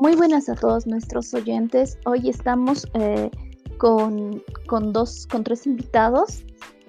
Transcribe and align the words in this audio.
muy 0.00 0.16
buenas 0.16 0.48
a 0.48 0.54
todos 0.54 0.86
nuestros 0.86 1.34
oyentes. 1.34 1.98
Hoy 2.06 2.30
estamos 2.30 2.86
eh, 2.94 3.30
con, 3.76 4.42
dos, 4.92 5.26
con 5.26 5.44
tres 5.44 5.66
invitados 5.66 6.42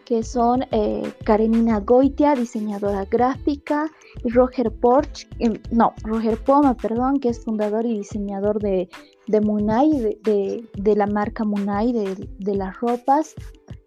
que 0.06 0.24
son 0.24 0.64
eh, 0.72 1.14
Karenina 1.26 1.80
Goitia, 1.80 2.36
diseñadora 2.36 3.06
gráfica, 3.06 3.90
y 4.24 4.30
Roger 4.30 4.72
Porch, 4.72 5.28
em, 5.40 5.54
no, 5.72 5.94
Roger 6.04 6.38
Poma, 6.38 6.76
perdón, 6.76 7.20
que 7.20 7.30
es 7.30 7.44
fundador 7.44 7.86
y 7.86 7.98
diseñador 7.98 8.60
de, 8.60 8.90
de 9.28 9.42
Munay, 9.42 10.18
de, 10.24 10.96
la 10.96 11.08
marca 11.08 11.44
Munay, 11.44 11.94
de, 11.94 12.30
de 12.40 12.56
las 12.56 12.80
ropas 12.80 13.36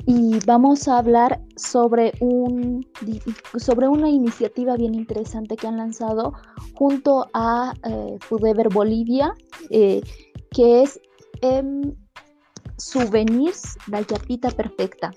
y 0.07 0.39
vamos 0.47 0.87
a 0.87 0.99
hablar 0.99 1.41
sobre, 1.57 2.13
un, 2.21 2.87
sobre 3.57 3.89
una 3.89 4.11
iniciativa 4.11 4.77
bien 4.77 4.95
interesante 4.95 5.57
que 5.57 5.67
han 5.67 5.79
lanzado 5.79 6.35
junto 6.75 7.27
a 7.33 7.73
eh, 7.85 8.19
Fudever 8.21 8.69
Bolivia, 8.69 9.35
eh, 9.71 10.03
que 10.51 10.83
es 10.83 11.01
em, 11.41 11.95
Souvenirs, 12.77 13.77
la 13.89 14.03
yapita 14.03 14.51
perfecta. 14.51 15.13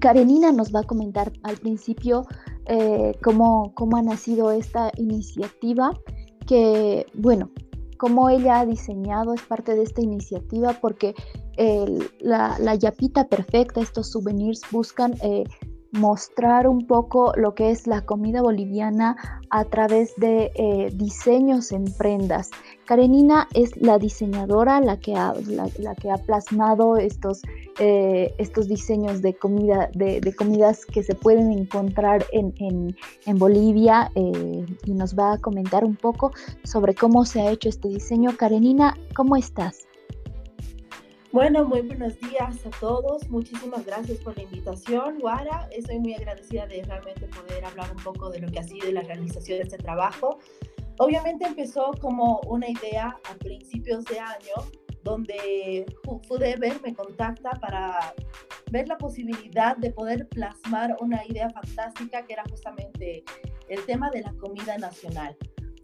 Karenina 0.00 0.50
nos 0.50 0.74
va 0.74 0.80
a 0.80 0.84
comentar 0.84 1.30
al 1.42 1.56
principio 1.58 2.26
eh, 2.66 3.12
cómo, 3.22 3.72
cómo 3.74 3.96
ha 3.96 4.02
nacido 4.02 4.50
esta 4.50 4.90
iniciativa, 4.96 5.92
que 6.46 7.06
bueno, 7.14 7.50
cómo 8.00 8.30
ella 8.30 8.60
ha 8.60 8.66
diseñado, 8.66 9.34
es 9.34 9.42
parte 9.42 9.74
de 9.74 9.82
esta 9.82 10.00
iniciativa, 10.00 10.72
porque 10.80 11.14
la, 12.20 12.58
la, 12.58 12.74
yapita 12.74 13.28
perfecta, 13.28 13.82
estos 13.82 14.10
souvenirs 14.10 14.62
buscan 14.70 15.12
eh, 15.22 15.44
mostrar 15.92 16.68
un 16.68 16.86
poco 16.86 17.32
lo 17.36 17.54
que 17.54 17.70
es 17.70 17.86
la 17.86 18.02
comida 18.02 18.42
boliviana 18.42 19.16
a 19.50 19.64
través 19.64 20.14
de 20.16 20.52
eh, 20.54 20.90
diseños 20.94 21.72
en 21.72 21.84
prendas. 21.94 22.50
Karenina 22.86 23.48
es 23.54 23.76
la 23.76 23.98
diseñadora, 23.98 24.80
la 24.80 24.98
que 24.98 25.14
ha, 25.14 25.34
la, 25.78 25.94
que 25.94 26.10
ha 26.10 26.16
plasmado 26.18 26.96
estos, 26.96 27.42
eh, 27.78 28.34
estos 28.38 28.68
diseños 28.68 29.22
de, 29.22 29.34
comida, 29.34 29.90
de, 29.94 30.34
comidas 30.36 30.86
que 30.86 31.02
se 31.02 31.14
pueden 31.14 31.52
encontrar 31.52 32.24
en, 32.32 32.54
en, 32.58 33.38
Bolivia 33.38 34.10
y 34.14 34.92
nos 34.92 35.16
va 35.16 35.34
a 35.34 35.38
comentar 35.38 35.84
un 35.84 35.96
poco 35.96 36.32
sobre 36.64 36.94
cómo 36.94 37.24
se 37.24 37.40
ha 37.40 37.50
hecho 37.50 37.68
este 37.68 37.88
diseño. 37.88 38.36
Karenina, 38.36 38.96
¿cómo 39.14 39.36
estás? 39.36 39.89
Bueno, 41.32 41.64
muy 41.64 41.82
buenos 41.82 42.18
días 42.18 42.66
a 42.66 42.70
todos. 42.80 43.30
Muchísimas 43.30 43.86
gracias 43.86 44.18
por 44.18 44.36
la 44.36 44.42
invitación, 44.42 45.20
Guara. 45.20 45.68
Estoy 45.70 46.00
muy 46.00 46.12
agradecida 46.12 46.66
de 46.66 46.82
realmente 46.82 47.28
poder 47.28 47.64
hablar 47.64 47.88
un 47.96 48.02
poco 48.02 48.30
de 48.30 48.40
lo 48.40 48.48
que 48.48 48.58
ha 48.58 48.64
sido 48.64 48.90
la 48.90 49.02
realización 49.02 49.58
de 49.58 49.62
este 49.62 49.78
trabajo. 49.78 50.40
Obviamente 50.98 51.46
empezó 51.46 51.92
como 52.00 52.40
una 52.48 52.68
idea 52.68 53.16
a 53.30 53.34
principios 53.36 54.04
de 54.06 54.18
año, 54.18 54.54
donde 55.04 55.86
Fudever 56.26 56.82
me 56.82 56.94
contacta 56.94 57.50
para 57.60 58.12
ver 58.72 58.88
la 58.88 58.98
posibilidad 58.98 59.76
de 59.76 59.92
poder 59.92 60.28
plasmar 60.30 60.96
una 61.00 61.24
idea 61.28 61.48
fantástica 61.50 62.24
que 62.26 62.32
era 62.32 62.42
justamente 62.50 63.22
el 63.68 63.86
tema 63.86 64.10
de 64.10 64.22
la 64.22 64.32
comida 64.32 64.76
nacional. 64.78 65.36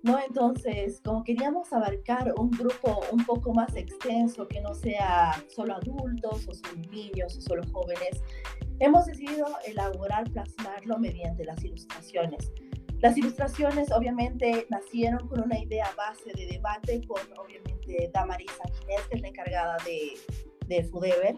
¿No? 0.06 0.18
Entonces, 0.20 1.00
como 1.04 1.24
queríamos 1.24 1.72
abarcar 1.72 2.32
un 2.38 2.50
grupo 2.50 3.00
un 3.10 3.26
poco 3.26 3.52
más 3.52 3.74
extenso, 3.74 4.46
que 4.46 4.60
no 4.60 4.72
sea 4.72 5.32
solo 5.48 5.74
adultos 5.74 6.46
o 6.48 6.54
solo 6.54 6.80
niños 6.90 7.36
o 7.36 7.40
solo 7.40 7.62
jóvenes, 7.72 8.22
hemos 8.78 9.06
decidido 9.06 9.46
elaborar, 9.66 10.30
plasmarlo 10.30 10.98
mediante 10.98 11.44
las 11.44 11.62
ilustraciones. 11.64 12.52
Las 13.00 13.18
ilustraciones 13.18 13.90
obviamente 13.90 14.66
nacieron 14.70 15.26
con 15.28 15.42
una 15.42 15.58
idea 15.58 15.90
base 15.96 16.30
de 16.34 16.46
debate 16.46 17.06
con 17.06 17.20
obviamente 17.36 18.08
Damaris 18.14 18.52
Ginés, 18.81 19.06
que 19.08 19.16
es 19.16 19.20
la 19.20 19.28
encargada 19.28 19.76
de, 19.84 20.12
de 20.69 20.84
Fudever. 20.84 21.36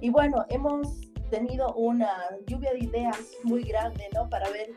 Y 0.00 0.10
bueno, 0.10 0.46
hemos 0.50 1.10
tenido 1.30 1.74
una 1.74 2.12
lluvia 2.46 2.72
de 2.72 2.84
ideas 2.84 3.32
muy 3.42 3.64
grande, 3.64 4.08
¿no? 4.14 4.28
Para 4.30 4.48
ver 4.50 4.70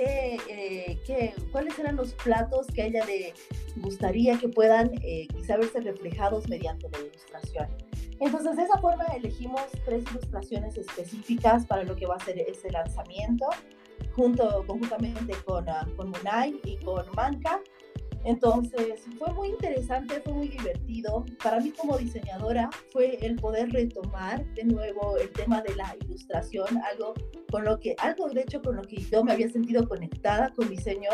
eh, 0.00 0.98
qué, 1.06 1.34
cuáles 1.52 1.78
eran 1.78 1.96
los 1.96 2.12
platos 2.14 2.66
que 2.68 2.82
a 2.82 2.86
ella 2.86 3.04
le 3.04 3.34
gustaría 3.76 4.38
que 4.38 4.48
puedan 4.48 4.90
eh, 5.02 5.26
quizá 5.28 5.56
verse 5.56 5.80
reflejados 5.80 6.48
mediante 6.48 6.88
la 6.90 6.98
ilustración. 6.98 7.68
Entonces, 8.20 8.56
de 8.56 8.62
esa 8.62 8.78
forma 8.78 9.04
elegimos 9.14 9.62
tres 9.84 10.04
ilustraciones 10.10 10.76
específicas 10.76 11.66
para 11.66 11.84
lo 11.84 11.96
que 11.96 12.06
va 12.06 12.16
a 12.16 12.24
ser 12.24 12.38
ese 12.38 12.70
lanzamiento, 12.70 13.46
junto, 14.14 14.64
conjuntamente 14.66 15.34
con, 15.44 15.68
uh, 15.68 15.96
con 15.96 16.10
Munay 16.10 16.58
y 16.64 16.76
con 16.78 17.04
Manca. 17.14 17.60
Entonces, 18.26 19.04
fue 19.20 19.32
muy 19.34 19.48
interesante, 19.50 20.20
fue 20.20 20.32
muy 20.32 20.48
divertido. 20.48 21.24
Para 21.44 21.60
mí 21.60 21.70
como 21.70 21.96
diseñadora 21.96 22.68
fue 22.92 23.24
el 23.24 23.36
poder 23.36 23.70
retomar 23.70 24.44
de 24.54 24.64
nuevo 24.64 25.16
el 25.16 25.30
tema 25.30 25.62
de 25.62 25.76
la 25.76 25.94
ilustración, 26.04 26.66
algo 26.90 27.14
con 27.52 27.64
lo 27.64 27.78
que, 27.78 27.94
algo 27.98 28.28
de 28.28 28.40
hecho 28.40 28.60
con 28.60 28.74
lo 28.74 28.82
que 28.82 28.96
yo 28.96 29.22
me 29.22 29.32
había 29.32 29.48
sentido 29.48 29.88
conectada 29.88 30.52
con 30.56 30.68
diseño, 30.68 31.10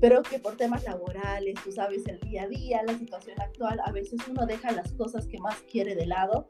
pero 0.00 0.20
que 0.24 0.40
por 0.40 0.56
temas 0.56 0.82
laborales, 0.82 1.54
tú 1.62 1.70
sabes, 1.70 2.04
el 2.08 2.18
día 2.20 2.42
a 2.42 2.48
día, 2.48 2.82
la 2.84 2.98
situación 2.98 3.40
actual, 3.40 3.80
a 3.84 3.92
veces 3.92 4.18
uno 4.28 4.44
deja 4.44 4.72
las 4.72 4.92
cosas 4.94 5.28
que 5.28 5.38
más 5.38 5.62
quiere 5.70 5.94
de 5.94 6.06
lado. 6.06 6.44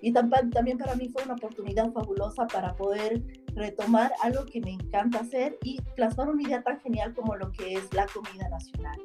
Y 0.00 0.12
también 0.12 0.78
para 0.78 0.96
mí 0.96 1.08
fue 1.08 1.22
una 1.22 1.34
oportunidad 1.34 1.92
fabulosa 1.92 2.48
para 2.48 2.74
poder 2.74 3.22
retomar 3.54 4.12
algo 4.24 4.44
que 4.44 4.60
me 4.60 4.72
encanta 4.72 5.20
hacer 5.20 5.56
y 5.62 5.80
plasmar 5.94 6.30
una 6.30 6.42
idea 6.42 6.64
tan 6.64 6.80
genial 6.80 7.14
como 7.14 7.36
lo 7.36 7.52
que 7.52 7.74
es 7.74 7.94
la 7.94 8.06
comida 8.06 8.48
nacional. 8.48 8.98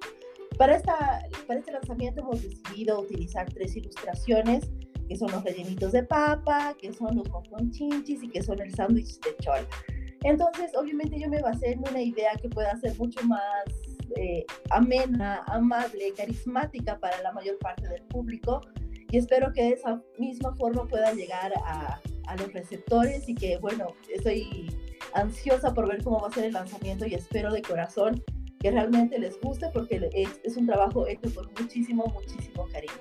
Para, 0.58 0.76
esta, 0.76 1.22
para 1.46 1.60
este 1.60 1.72
lanzamiento 1.72 2.22
hemos 2.22 2.42
decidido 2.42 3.02
utilizar 3.02 3.48
tres 3.54 3.76
ilustraciones, 3.76 4.70
que 5.08 5.16
son 5.16 5.32
los 5.32 5.44
rellenitos 5.44 5.92
de 5.92 6.04
papa, 6.04 6.76
que 6.80 6.92
son 6.94 7.16
los 7.16 7.30
chinchis 7.72 8.24
y 8.24 8.30
que 8.30 8.42
son 8.42 8.60
el 8.62 8.74
sándwich 8.74 9.20
de 9.20 9.36
chol. 9.38 9.68
Entonces, 10.24 10.72
obviamente 10.76 11.20
yo 11.20 11.30
me 11.30 11.42
basé 11.42 11.74
en 11.74 11.80
una 11.80 12.02
idea 12.02 12.32
que 12.42 12.50
pueda 12.50 12.76
ser 12.78 12.98
mucho 12.98 13.24
más 13.24 13.66
eh, 14.16 14.46
amena, 14.72 15.44
amable, 15.48 16.12
carismática 16.16 17.00
para 17.00 17.22
la 17.22 17.32
mayor 17.34 17.58
parte 17.60 17.88
del 17.88 18.02
público 18.04 18.62
y 19.12 19.18
espero 19.18 19.54
que 19.54 19.62
de 19.62 19.70
esa 19.70 20.02
misma 20.18 20.56
forma 20.56 20.88
pueda 20.88 21.14
llegar 21.14 21.54
a, 21.66 22.02
a 22.28 22.36
los 22.36 22.52
receptores 22.52 23.30
y 23.30 23.36
que, 23.36 23.58
bueno, 23.58 23.94
estoy 24.14 24.76
ansiosa 25.14 25.74
por 25.74 25.88
ver 25.88 26.04
cómo 26.04 26.20
va 26.20 26.30
a 26.30 26.32
ser 26.32 26.46
el 26.46 26.54
lanzamiento 26.54 27.06
y 27.06 27.14
espero 27.14 27.54
de 27.54 27.62
corazón 27.62 28.24
que 28.60 28.72
realmente 28.72 29.20
les 29.20 29.40
guste 29.42 29.68
porque 29.74 30.10
es, 30.44 30.58
un 30.58 30.66
trabajo 30.66 31.08
hecho 31.08 31.34
con 31.34 31.50
muchísimo, 31.60 32.06
muchísimo 32.14 32.68
cariño. 32.72 32.94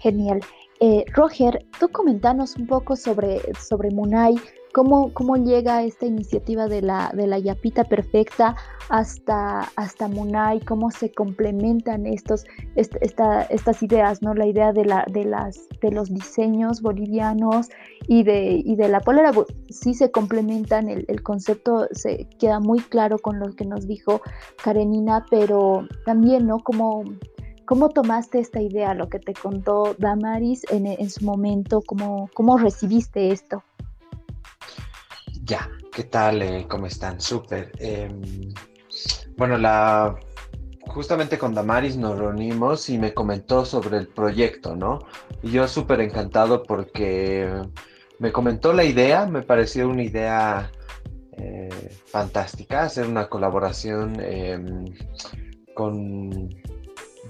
Genial. 0.00 0.40
Eh, 0.80 1.04
Roger, 1.12 1.64
tú 1.80 1.88
comentanos 1.88 2.56
un 2.56 2.66
poco 2.66 2.94
sobre, 2.94 3.40
sobre 3.54 3.90
Munay, 3.90 4.36
cómo, 4.72 5.12
cómo 5.12 5.36
llega 5.36 5.82
esta 5.82 6.06
iniciativa 6.06 6.66
de 6.66 6.82
la, 6.82 7.10
de 7.14 7.26
la 7.26 7.38
Yapita 7.38 7.84
Perfecta 7.84 8.56
hasta, 8.88 9.68
hasta 9.76 10.08
Munay, 10.08 10.60
cómo 10.60 10.90
se 10.90 11.12
complementan 11.12 12.06
estos, 12.06 12.44
estas 12.74 13.82
ideas, 13.82 14.22
¿no? 14.22 14.34
La 14.34 14.46
idea 14.46 14.72
de, 14.72 14.84
la, 14.84 15.04
de, 15.10 15.24
las, 15.24 15.68
de 15.80 15.90
los 15.90 16.12
diseños 16.12 16.80
bolivianos 16.80 17.68
y 18.06 18.22
de, 18.22 18.62
y 18.64 18.76
de 18.76 18.88
la 18.88 19.00
polera, 19.00 19.32
sí 19.68 19.94
se 19.94 20.10
complementan, 20.10 20.88
el, 20.88 21.04
el, 21.08 21.22
concepto 21.22 21.88
se 21.92 22.28
queda 22.38 22.60
muy 22.60 22.80
claro 22.80 23.18
con 23.18 23.38
lo 23.38 23.54
que 23.54 23.64
nos 23.64 23.86
dijo 23.86 24.22
Karenina, 24.62 25.26
pero 25.30 25.86
también, 26.04 26.46
¿no? 26.46 26.60
Como 26.60 27.04
¿Cómo 27.68 27.90
tomaste 27.90 28.38
esta 28.38 28.62
idea, 28.62 28.94
lo 28.94 29.10
que 29.10 29.18
te 29.18 29.34
contó 29.34 29.94
Damaris 29.98 30.64
en, 30.70 30.86
en 30.86 31.10
su 31.10 31.22
momento? 31.22 31.82
¿Cómo, 31.82 32.30
¿Cómo 32.32 32.56
recibiste 32.56 33.30
esto? 33.30 33.62
Ya, 35.48 35.70
¿qué 35.90 36.04
tal? 36.04 36.42
Eh, 36.42 36.66
¿Cómo 36.68 36.86
están? 36.86 37.22
Súper. 37.22 37.72
Em, 37.78 38.20
bueno, 39.38 39.56
la, 39.56 40.14
justamente 40.82 41.38
con 41.38 41.54
Damaris 41.54 41.96
nos 41.96 42.18
reunimos 42.18 42.90
y 42.90 42.98
me 42.98 43.14
comentó 43.14 43.64
sobre 43.64 43.96
el 43.96 44.08
proyecto, 44.08 44.76
¿no? 44.76 44.98
Y 45.42 45.52
yo 45.52 45.66
súper 45.66 46.02
encantado 46.02 46.64
porque 46.64 47.50
me 48.18 48.30
comentó 48.30 48.74
la 48.74 48.84
idea, 48.84 49.24
me 49.24 49.40
pareció 49.40 49.88
una 49.88 50.02
idea 50.02 50.70
eh, 51.38 51.96
fantástica, 52.04 52.82
hacer 52.82 53.06
una 53.06 53.30
colaboración 53.30 54.20
em, 54.20 54.84
con, 55.72 56.50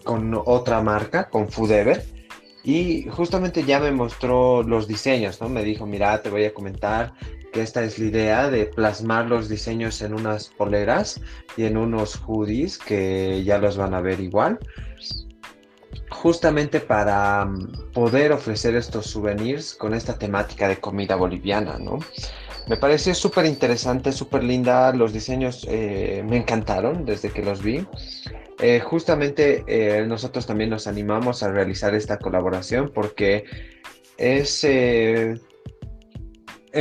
con 0.02 0.42
otra 0.44 0.82
marca, 0.82 1.30
con 1.30 1.48
Foodever. 1.48 2.04
Y 2.64 3.04
justamente 3.10 3.62
ya 3.62 3.78
me 3.78 3.92
mostró 3.92 4.64
los 4.64 4.88
diseños, 4.88 5.40
¿no? 5.40 5.48
Me 5.48 5.62
dijo, 5.62 5.86
mira, 5.86 6.20
te 6.20 6.30
voy 6.30 6.44
a 6.46 6.52
comentar 6.52 7.14
que 7.52 7.62
esta 7.62 7.82
es 7.84 7.98
la 7.98 8.04
idea 8.06 8.50
de 8.50 8.66
plasmar 8.66 9.26
los 9.26 9.48
diseños 9.48 10.02
en 10.02 10.14
unas 10.14 10.48
poleras 10.48 11.20
y 11.56 11.64
en 11.64 11.76
unos 11.76 12.16
hoodies 12.16 12.78
que 12.78 13.42
ya 13.44 13.58
los 13.58 13.76
van 13.76 13.94
a 13.94 14.00
ver 14.00 14.20
igual. 14.20 14.58
Justamente 16.10 16.80
para 16.80 17.44
mm, 17.44 17.92
poder 17.92 18.32
ofrecer 18.32 18.74
estos 18.74 19.06
souvenirs 19.06 19.74
con 19.74 19.94
esta 19.94 20.18
temática 20.18 20.68
de 20.68 20.78
comida 20.78 21.16
boliviana, 21.16 21.78
¿no? 21.78 21.98
Me 22.68 22.76
pareció 22.76 23.14
súper 23.14 23.46
interesante, 23.46 24.12
súper 24.12 24.44
linda. 24.44 24.92
Los 24.92 25.12
diseños 25.14 25.66
eh, 25.70 26.22
me 26.28 26.36
encantaron 26.36 27.06
desde 27.06 27.30
que 27.30 27.42
los 27.42 27.62
vi. 27.62 27.86
eh, 28.60 28.80
justamente 28.80 29.64
eh, 29.66 30.04
nosotros 30.06 30.46
también 30.46 30.70
nos 30.70 30.86
animamos 30.86 31.42
a 31.42 31.50
realizar 31.50 31.94
esta 31.94 32.18
colaboración 32.18 32.90
porque 32.92 33.44
es 34.18 34.64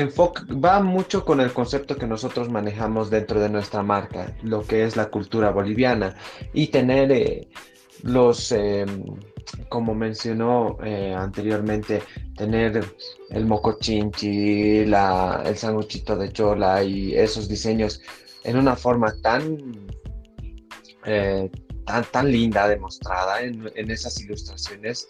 va 0.05 0.81
mucho 0.81 1.25
con 1.25 1.39
el 1.41 1.51
concepto 1.53 1.95
que 1.95 2.07
nosotros 2.07 2.49
manejamos 2.49 3.09
dentro 3.09 3.39
de 3.39 3.49
nuestra 3.49 3.83
marca, 3.83 4.35
lo 4.43 4.63
que 4.63 4.83
es 4.83 4.95
la 4.95 5.09
cultura 5.09 5.51
boliviana. 5.51 6.15
Y 6.53 6.67
tener 6.67 7.47
los 8.03 8.53
como 9.69 9.93
mencionó 9.93 10.77
eh, 10.83 11.13
anteriormente, 11.15 12.01
tener 12.35 12.83
el 13.29 13.45
mocochinchi, 13.45 14.85
la, 14.85 15.43
el 15.45 15.57
sanguchito 15.57 16.15
de 16.15 16.31
chola 16.31 16.83
y 16.83 17.15
esos 17.15 17.47
diseños 17.47 18.01
en 18.43 18.57
una 18.57 18.75
forma 18.75 19.13
tan, 19.21 19.57
eh, 21.05 21.49
tan 22.11 22.31
linda 22.31 22.67
demostrada 22.67 23.41
en, 23.41 23.91
esas 23.91 24.19
ilustraciones, 24.21 25.07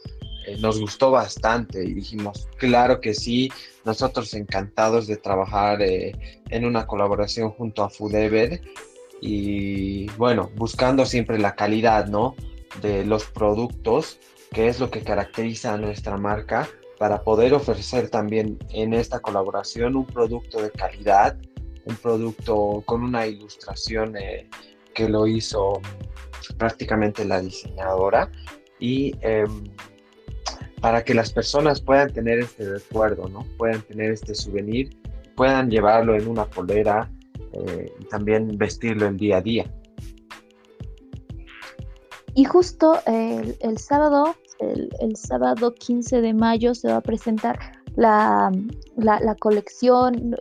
eh, 0.47 0.57
nos 0.59 0.79
gustó 0.79 1.11
bastante. 1.11 1.83
Y 1.83 1.93
dijimos, 1.93 2.47
claro 2.57 2.99
que 2.99 3.13
sí, 3.13 3.51
nosotros 3.85 4.33
encantados 4.33 5.05
de 5.05 5.17
trabajar 5.17 5.81
en 5.81 6.65
una 6.65 6.87
colaboración 6.87 7.51
junto 7.51 7.83
a 7.83 7.89
Fudever 7.89 8.61
y 9.21 10.07
bueno, 10.11 10.51
buscando 10.55 11.05
siempre 11.05 11.39
la 11.39 11.55
calidad, 11.55 12.07
¿no? 12.07 12.35
de 12.81 13.05
los 13.05 13.25
productos, 13.25 14.19
que 14.51 14.67
es 14.67 14.79
lo 14.79 14.89
que 14.89 15.01
caracteriza 15.01 15.73
a 15.73 15.77
nuestra 15.77 16.17
marca, 16.17 16.67
para 16.97 17.23
poder 17.23 17.53
ofrecer 17.53 18.09
también 18.09 18.57
en 18.71 18.93
esta 18.93 19.19
colaboración 19.19 19.95
un 19.95 20.05
producto 20.05 20.61
de 20.61 20.71
calidad, 20.71 21.37
un 21.85 21.95
producto 21.95 22.83
con 22.85 23.03
una 23.03 23.27
ilustración 23.27 24.17
eh, 24.17 24.49
que 24.93 25.07
lo 25.07 25.27
hizo 25.27 25.79
prácticamente 26.57 27.23
la 27.23 27.39
diseñadora. 27.39 28.31
Y 28.79 29.15
em, 29.21 29.63
para 30.81 31.03
que 31.03 31.13
las 31.13 31.31
personas 31.31 31.81
puedan 31.81 32.11
tener 32.13 32.39
este 32.39 32.69
recuerdo, 32.69 33.27
¿no? 33.29 33.45
Puedan 33.57 33.81
tener 33.81 34.11
este 34.11 34.35
souvenir, 34.35 34.95
puedan 35.35 35.69
llevarlo 35.69 36.15
en 36.15 36.27
una 36.27 36.45
polera 36.45 37.09
eh, 37.53 37.91
y 37.99 38.05
también 38.05 38.57
vestirlo 38.57 39.07
el 39.07 39.17
día 39.17 39.37
a 39.37 39.41
día. 39.41 39.71
Y 42.35 42.45
justo 42.45 42.99
el, 43.07 43.77
sábado, 43.79 44.35
el, 44.59 45.15
sábado 45.15 45.73
15 45.73 46.21
de 46.21 46.35
mayo 46.35 46.75
se 46.75 46.87
va 46.87 46.97
a 46.97 47.01
presentar 47.01 47.57
la, 47.95 48.51
colección, 49.39 50.35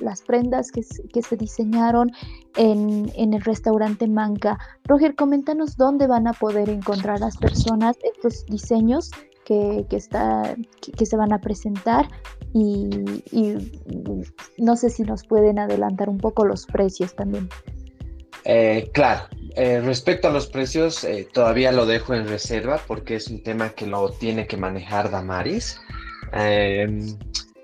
las 0.00 0.22
prendas 0.22 0.72
que, 0.72 0.82
se 0.82 1.36
diseñaron 1.36 2.10
en, 2.56 3.12
el 3.16 3.40
restaurante 3.42 4.08
Manca. 4.08 4.58
Roger, 4.86 5.14
coméntanos 5.14 5.76
dónde 5.76 6.08
van 6.08 6.26
a 6.26 6.32
poder 6.32 6.68
encontrar 6.68 7.20
las 7.20 7.36
personas 7.36 7.96
estos 8.02 8.44
diseños 8.46 9.12
que, 9.46 9.86
está, 9.92 10.56
que, 10.96 11.06
se 11.06 11.16
van 11.16 11.32
a 11.32 11.40
presentar 11.40 12.08
y, 12.52 12.90
no 14.58 14.76
sé 14.76 14.90
si 14.90 15.04
nos 15.04 15.24
pueden 15.24 15.58
adelantar 15.58 16.08
un 16.08 16.18
poco 16.18 16.44
los 16.44 16.66
precios 16.66 17.14
también. 17.14 17.48
Eh, 18.44 18.90
claro, 18.92 19.28
eh, 19.54 19.80
respecto 19.80 20.28
a 20.28 20.32
los 20.32 20.48
precios, 20.48 21.04
eh, 21.04 21.28
todavía 21.32 21.72
lo 21.72 21.86
dejo 21.86 22.14
en 22.14 22.28
reserva 22.28 22.80
porque 22.86 23.16
es 23.16 23.28
un 23.28 23.42
tema 23.42 23.70
que 23.70 23.86
lo 23.86 24.10
tiene 24.10 24.46
que 24.46 24.56
manejar 24.56 25.10
Damaris. 25.10 25.80
Em, 26.32 27.16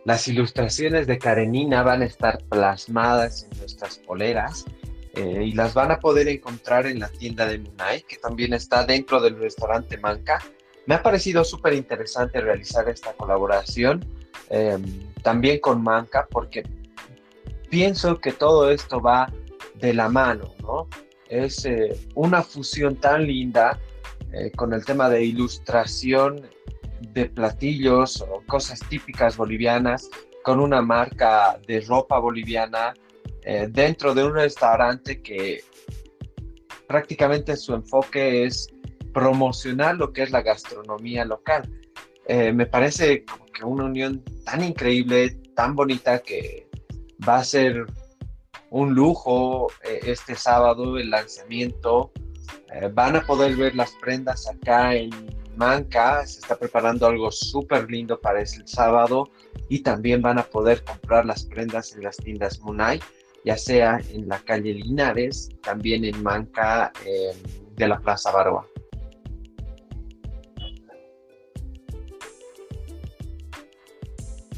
las 0.04 0.26
ilustraciones 0.28 1.06
de 1.06 1.18
Karenina 1.18 1.82
van 1.82 2.02
a 2.02 2.06
estar 2.06 2.38
plasmadas 2.48 3.46
en 3.50 3.58
nuestras 3.58 3.98
poleras 3.98 4.64
eh, 5.14 5.44
y 5.46 5.52
las 5.52 5.74
van 5.74 5.90
a 5.90 6.00
poder 6.00 6.28
encontrar 6.28 6.86
en 6.86 7.00
la 7.00 7.08
tienda 7.08 7.46
de 7.46 7.58
Munay, 7.58 8.02
que 8.02 8.16
también 8.16 8.54
está 8.54 8.84
dentro 8.84 9.20
del 9.20 9.38
restaurante 9.38 9.98
Manca. 9.98 10.40
Me 10.86 10.94
ha 10.96 11.02
parecido 11.02 11.44
súper 11.44 11.74
interesante 11.74 12.40
realizar 12.40 12.88
esta 12.88 13.12
colaboración 13.12 14.04
em, 14.50 15.12
también 15.22 15.60
con 15.60 15.82
Manca 15.82 16.26
porque 16.30 16.64
pienso 17.70 18.18
que 18.18 18.32
todo 18.32 18.70
esto 18.70 19.00
va 19.00 19.32
de 19.74 19.94
la 19.94 20.08
mano, 20.08 20.54
¿no? 20.60 20.88
es 21.32 21.64
eh, 21.64 21.98
una 22.14 22.42
fusión 22.42 22.96
tan 22.96 23.26
linda 23.26 23.80
eh, 24.32 24.50
con 24.52 24.74
el 24.74 24.84
tema 24.84 25.08
de 25.08 25.24
ilustración 25.24 26.46
de 27.00 27.26
platillos 27.26 28.20
o 28.20 28.42
cosas 28.46 28.80
típicas 28.88 29.36
bolivianas 29.36 30.10
con 30.44 30.60
una 30.60 30.82
marca 30.82 31.58
de 31.66 31.80
ropa 31.80 32.18
boliviana 32.18 32.92
eh, 33.44 33.66
dentro 33.70 34.14
de 34.14 34.24
un 34.24 34.34
restaurante 34.34 35.22
que 35.22 35.64
prácticamente 36.86 37.56
su 37.56 37.74
enfoque 37.74 38.44
es 38.44 38.68
promocionar 39.12 39.96
lo 39.96 40.12
que 40.12 40.22
es 40.22 40.30
la 40.30 40.42
gastronomía 40.42 41.24
local. 41.24 41.68
me 42.28 42.66
parece 42.66 43.24
como 43.24 43.46
que 43.46 43.64
una 43.64 43.84
unión 43.84 44.22
tan 44.44 44.62
increíble, 44.64 45.30
tan 45.54 45.74
bonita 45.74 46.20
que 46.20 46.68
va 47.26 47.36
a 47.36 47.44
ser 47.44 47.86
un 48.72 48.94
lujo 48.94 49.68
eh, 49.84 50.00
este 50.04 50.34
sábado, 50.34 50.98
el 50.98 51.10
lanzamiento. 51.10 52.10
Eh, 52.74 52.90
van 52.92 53.16
a 53.16 53.20
poder 53.20 53.54
ver 53.54 53.74
las 53.74 53.92
prendas 53.92 54.48
acá 54.48 54.94
en 54.94 55.10
Manca, 55.56 56.26
se 56.26 56.40
está 56.40 56.56
preparando 56.56 57.06
algo 57.06 57.30
súper 57.30 57.90
lindo 57.90 58.18
para 58.18 58.40
ese 58.40 58.62
sábado 58.66 59.30
y 59.68 59.80
también 59.80 60.22
van 60.22 60.38
a 60.38 60.44
poder 60.44 60.82
comprar 60.82 61.26
las 61.26 61.44
prendas 61.44 61.94
en 61.94 62.04
las 62.04 62.16
tiendas 62.16 62.60
Munay, 62.60 62.98
ya 63.44 63.58
sea 63.58 64.00
en 64.08 64.26
la 64.28 64.38
calle 64.38 64.72
Linares, 64.72 65.50
también 65.62 66.06
en 66.06 66.22
Manca 66.22 66.90
de 67.76 67.86
la 67.86 68.00
Plaza 68.00 68.32
Baroa. 68.32 68.71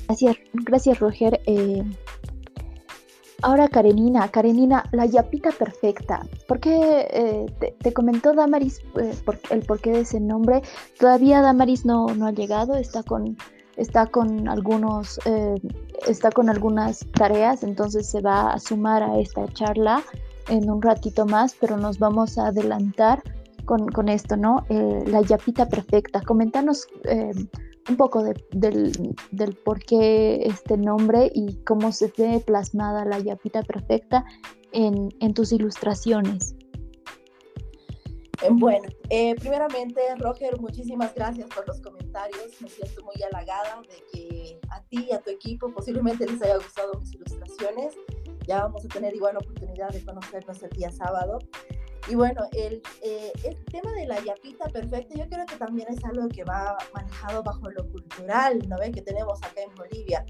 Gracias, 0.06 0.36
gracias 0.52 0.98
Roger. 1.00 1.40
Eh, 1.46 1.82
Ahora 3.44 3.68
Karenina, 3.68 4.26
Karenina, 4.28 4.84
la 4.92 5.04
yapita 5.04 5.50
perfecta. 5.50 6.26
¿Por 6.48 6.60
qué 6.60 7.06
eh, 7.10 7.74
te, 7.82 7.92
comentó 7.92 8.32
Damaris 8.32 8.80
eh, 8.98 9.12
el 9.50 9.60
porqué 9.60 9.92
de 9.92 10.00
ese 10.00 10.18
nombre? 10.18 10.62
Todavía 10.98 11.42
Damaris 11.42 11.84
no, 11.84 12.06
no 12.06 12.26
ha 12.26 12.32
llegado, 12.32 12.74
está 12.74 13.02
con, 13.02 13.36
está 13.76 14.06
con 14.06 14.48
algunos, 14.48 15.20
eh, 15.26 15.56
está 16.06 16.30
con 16.30 16.48
algunas 16.48 17.00
tareas, 17.12 17.64
entonces 17.64 18.08
se 18.08 18.22
va 18.22 18.54
a 18.54 18.58
sumar 18.58 19.02
a 19.02 19.18
esta 19.18 19.46
charla 19.48 20.02
en 20.48 20.70
un 20.70 20.80
ratito 20.80 21.26
más, 21.26 21.54
pero 21.60 21.76
nos 21.76 21.98
vamos 21.98 22.38
a 22.38 22.46
adelantar 22.46 23.22
con, 23.66 23.88
con 23.88 24.08
esto, 24.08 24.38
¿no? 24.38 24.64
la 24.70 25.20
yapita 25.20 25.68
perfecta. 25.68 26.22
Coméntanos 26.22 26.86
un 27.88 27.96
poco 27.96 28.22
del, 28.22 28.92
del, 29.30 29.54
por 29.56 29.80
qué 29.80 30.46
este 30.46 30.76
nombre 30.76 31.30
y 31.34 31.62
cómo 31.64 31.92
se 31.92 32.12
ve 32.16 32.42
plasmada 32.44 33.04
la 33.04 33.18
yapita 33.18 33.62
perfecta 33.62 34.24
en, 34.72 35.08
en 35.20 35.34
tus 35.34 35.52
ilustraciones. 35.52 36.54
Eh, 38.42 38.48
bueno, 38.50 38.88
eh, 39.10 39.34
primeramente, 39.36 40.00
Roger, 40.18 40.60
muchísimas 40.60 41.14
gracias 41.14 41.48
por 41.48 41.66
los 41.66 41.80
comentarios. 41.80 42.60
Me 42.60 42.68
siento 42.68 43.02
muy 43.04 43.14
halagada 43.22 43.80
de 43.82 44.02
que 44.12 44.60
a 44.70 44.82
ti 44.82 45.06
y 45.10 45.12
a 45.12 45.20
tu 45.20 45.30
equipo 45.30 45.72
posiblemente 45.72 46.26
les 46.26 46.42
haya 46.42 46.56
gustado 46.56 46.92
mis 46.98 47.14
ilustraciones. 47.14 47.94
Ya 48.46 48.62
vamos 48.62 48.84
a 48.84 48.88
tener 48.88 49.14
igual 49.14 49.36
oportunidad 49.36 49.90
de 49.90 50.04
conocernos 50.04 50.62
el 50.62 50.70
día 50.70 50.90
sábado. 50.90 51.38
Y 52.06 52.14
bueno, 52.16 52.42
el, 52.52 52.82
eh, 53.02 53.32
el, 53.44 53.64
tema 53.64 53.90
de 53.92 54.06
la 54.06 54.22
yapita 54.22 54.68
perfecta, 54.68 55.14
yo 55.14 55.26
creo 55.26 55.46
que 55.46 55.56
también 55.56 55.88
es 55.90 56.04
algo 56.04 56.28
que 56.28 56.44
va 56.44 56.76
manejado 56.92 57.42
bajo 57.42 57.70
lo 57.70 57.88
cultural, 57.90 58.58
¿no 58.68 58.76
ven? 58.78 58.92
Que 58.92 59.00
tenemos 59.00 59.42
acá 59.42 59.62
en 59.62 59.74
Bolivia. 59.74 60.24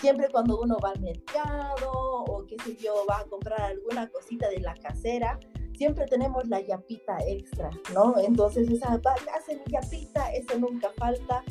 Siempre 0.00 0.28
cuando 0.30 0.60
uno 0.60 0.76
va 0.82 0.90
al 0.90 1.00
mercado 1.00 1.90
o 1.92 2.46
qué 2.46 2.56
sé 2.62 2.76
yo, 2.76 3.04
va 3.10 3.18
a 3.18 3.24
comprar 3.24 3.60
alguna 3.60 4.08
cosita 4.08 4.48
de 4.50 4.60
la 4.60 4.74
casera, 4.74 5.38
siempre 5.76 6.06
tenemos 6.06 6.46
la 6.46 6.60
yapita 6.60 7.18
extra, 7.26 7.70
¿no? 7.92 8.14
Entonces 8.18 8.70
esa, 8.70 9.00
hace 9.34 9.56
mi 9.56 9.64
yapita, 9.72 10.32
eso 10.32 10.58
nunca 10.58 10.90
falta. 10.96 11.42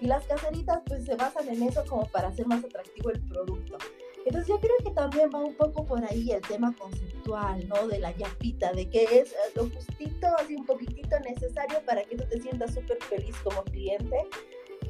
Y 0.00 0.06
las 0.06 0.24
caseritas 0.26 0.80
pues 0.86 1.04
se 1.04 1.16
basan 1.16 1.48
en 1.48 1.62
eso 1.64 1.84
como 1.88 2.06
para 2.06 2.28
hacer 2.28 2.46
más 2.46 2.64
atractivo 2.64 3.10
el 3.10 3.20
producto. 3.22 3.78
Entonces 4.24 4.48
yo 4.48 4.58
creo 4.58 4.76
que 4.82 4.90
también 4.90 5.30
va 5.34 5.40
un 5.40 5.54
poco 5.54 5.84
por 5.84 6.02
ahí 6.04 6.30
el 6.30 6.40
tema 6.40 6.74
conceptual, 6.76 7.68
¿no? 7.68 7.86
De 7.88 7.98
la 7.98 8.10
yapita, 8.12 8.72
de 8.72 8.88
que 8.88 9.04
es 9.04 9.32
eh, 9.32 9.36
lo 9.54 9.68
justito, 9.68 10.26
así 10.38 10.56
un 10.56 10.64
poquitito 10.64 11.18
necesario 11.20 11.80
para 11.84 12.02
que 12.04 12.16
tú 12.16 12.24
te 12.30 12.40
sientas 12.40 12.72
súper 12.72 12.98
feliz 13.02 13.36
como 13.44 13.62
cliente. 13.64 14.16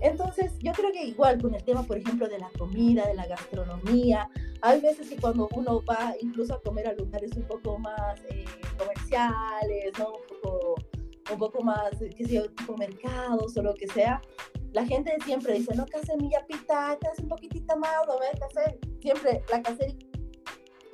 Entonces, 0.00 0.52
yo 0.60 0.72
creo 0.72 0.92
que 0.92 1.04
igual 1.04 1.40
con 1.40 1.54
el 1.54 1.64
tema, 1.64 1.82
por 1.82 1.96
ejemplo, 1.96 2.28
de 2.28 2.38
la 2.38 2.50
comida, 2.58 3.06
de 3.06 3.14
la 3.14 3.26
gastronomía, 3.26 4.28
hay 4.60 4.80
veces 4.80 5.08
que 5.08 5.16
cuando 5.16 5.48
uno 5.52 5.82
va 5.84 6.14
incluso 6.20 6.54
a 6.54 6.62
comer 6.62 6.88
a 6.88 6.92
lugares 6.92 7.32
un 7.36 7.44
poco 7.44 7.78
más 7.78 8.20
eh, 8.28 8.44
comerciales, 8.78 9.92
¿no? 9.98 10.12
Un 10.12 10.40
poco, 10.42 10.74
un 11.32 11.38
poco 11.38 11.62
más, 11.62 11.90
qué 12.16 12.24
sé 12.24 12.34
yo, 12.34 12.50
tipo 12.50 12.76
mercados 12.76 13.56
o 13.56 13.62
lo 13.62 13.74
que 13.74 13.88
sea, 13.88 14.20
la 14.72 14.84
gente 14.84 15.16
siempre 15.24 15.54
dice, 15.54 15.74
no, 15.74 15.86
que 15.86 15.96
hace 15.96 16.16
mi 16.16 16.30
yapita, 16.30 16.98
que 17.00 17.08
hace 17.08 17.22
un 17.22 17.28
poquitito 17.28 17.76
más, 17.76 17.92
¿no? 18.06 18.14
Que 18.18 18.44
hace 18.44 18.78
siempre 19.04 19.42
la 19.50 19.62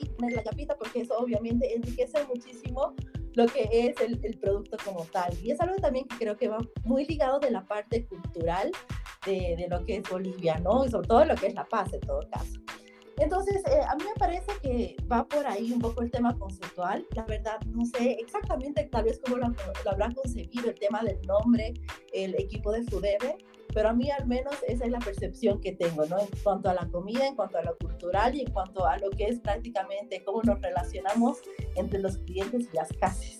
y 0.00 0.06
poner 0.06 0.32
la 0.32 0.42
yapita, 0.42 0.76
porque 0.76 1.02
eso 1.02 1.16
obviamente 1.16 1.72
enriquece 1.76 2.24
muchísimo 2.26 2.94
lo 3.34 3.46
que 3.46 3.68
es 3.72 4.00
el, 4.00 4.18
el, 4.24 4.36
producto 4.38 4.76
como 4.84 5.04
tal. 5.04 5.32
Y 5.44 5.52
es 5.52 5.60
algo 5.60 5.76
también 5.76 6.08
que 6.08 6.16
creo 6.16 6.36
que 6.36 6.48
va 6.48 6.58
muy 6.82 7.06
ligado 7.06 7.38
de 7.38 7.52
la 7.52 7.64
parte 7.64 8.04
cultural 8.06 8.72
de, 9.24 9.54
de 9.56 9.68
lo 9.68 9.84
que 9.84 9.98
es 9.98 10.10
Bolivia, 10.10 10.58
¿no? 10.58 10.84
Y 10.84 10.88
sobre 10.88 11.06
todo 11.06 11.24
lo 11.24 11.36
que 11.36 11.46
es 11.46 11.54
La 11.54 11.64
Paz 11.64 11.92
en 11.92 12.00
todo 12.00 12.20
caso. 12.32 12.58
Entonces, 13.18 13.62
eh, 13.66 13.80
a 13.88 13.94
mí 13.94 14.02
me 14.02 14.18
parece 14.18 14.50
que 14.60 14.96
va 15.10 15.28
por 15.28 15.46
ahí 15.46 15.70
un 15.72 15.78
poco 15.78 16.02
el 16.02 16.10
tema 16.10 16.36
conceptual. 16.36 17.06
La 17.14 17.24
verdad, 17.26 17.60
no 17.66 17.84
sé 17.84 18.16
exactamente 18.18 18.88
tal 18.90 19.04
vez 19.04 19.20
cómo 19.24 19.36
lo, 19.36 19.48
lo 19.84 19.90
habrán 19.90 20.14
concebido 20.14 20.70
el 20.70 20.78
tema 20.80 21.02
del 21.04 21.20
nombre, 21.22 21.74
el 22.12 22.34
equipo 22.34 22.72
de 22.72 22.82
FUDEBE, 22.84 23.36
pero 23.72 23.90
a 23.90 23.92
mí 23.92 24.10
al 24.10 24.26
menos 24.26 24.54
esa 24.66 24.84
es 24.84 24.90
la 24.90 24.98
percepción 24.98 25.60
que 25.60 25.72
tengo, 25.72 26.06
¿no? 26.06 26.18
En 26.18 26.28
cuanto 26.42 26.70
a 26.70 26.74
la 26.74 26.86
comida, 26.86 27.26
en 27.26 27.36
cuanto 27.36 27.58
a 27.58 27.62
lo 27.62 27.76
cultural 27.78 28.34
y 28.34 28.42
en 28.42 28.52
cuanto 28.52 28.86
a 28.86 28.98
lo 28.98 29.10
que 29.10 29.24
es 29.24 29.40
prácticamente 29.40 30.22
cómo 30.24 30.42
nos 30.42 30.60
relacionamos 30.60 31.38
entre 31.76 32.00
los 32.00 32.18
clientes 32.18 32.68
y 32.72 32.76
las 32.76 32.92
casas. 32.94 33.36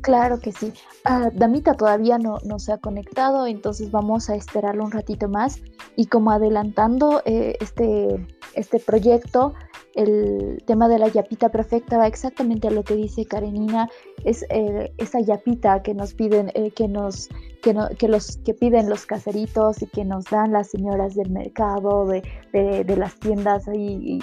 Claro 0.00 0.40
que 0.40 0.52
sí. 0.52 0.72
Ah, 1.04 1.30
Damita 1.32 1.74
todavía 1.74 2.18
no, 2.18 2.38
no, 2.44 2.58
se 2.58 2.72
ha 2.72 2.78
conectado, 2.78 3.46
entonces 3.46 3.90
vamos 3.90 4.30
a 4.30 4.34
esperarlo 4.34 4.84
un 4.84 4.92
ratito 4.92 5.28
más. 5.28 5.60
Y 5.96 6.06
como 6.06 6.30
adelantando 6.30 7.22
eh, 7.26 7.56
este, 7.60 8.26
este 8.54 8.80
proyecto, 8.80 9.54
el 9.94 10.62
tema 10.66 10.88
de 10.88 10.98
la 10.98 11.08
yapita 11.08 11.48
perfecta 11.48 11.98
va 11.98 12.06
exactamente 12.06 12.68
a 12.68 12.70
lo 12.70 12.84
que 12.84 12.94
dice 12.94 13.26
Karenina, 13.26 13.88
es 14.24 14.44
eh, 14.50 14.92
esa 14.98 15.20
yapita 15.20 15.82
que 15.82 15.94
nos 15.94 16.14
piden, 16.14 16.50
eh, 16.54 16.70
que 16.70 16.88
nos, 16.88 17.28
que, 17.62 18.08
los 18.08 18.36
que 18.38 18.54
piden 18.54 18.88
los 18.88 19.06
caseritos 19.06 19.82
y 19.82 19.86
que 19.86 20.04
nos 20.04 20.26
dan 20.26 20.52
las 20.52 20.70
señoras 20.70 21.14
del 21.14 21.30
mercado, 21.30 22.06
de, 22.06 22.22
de, 22.52 22.84
de 22.84 22.96
las 22.96 23.18
tiendas 23.18 23.68
ahí, 23.68 24.18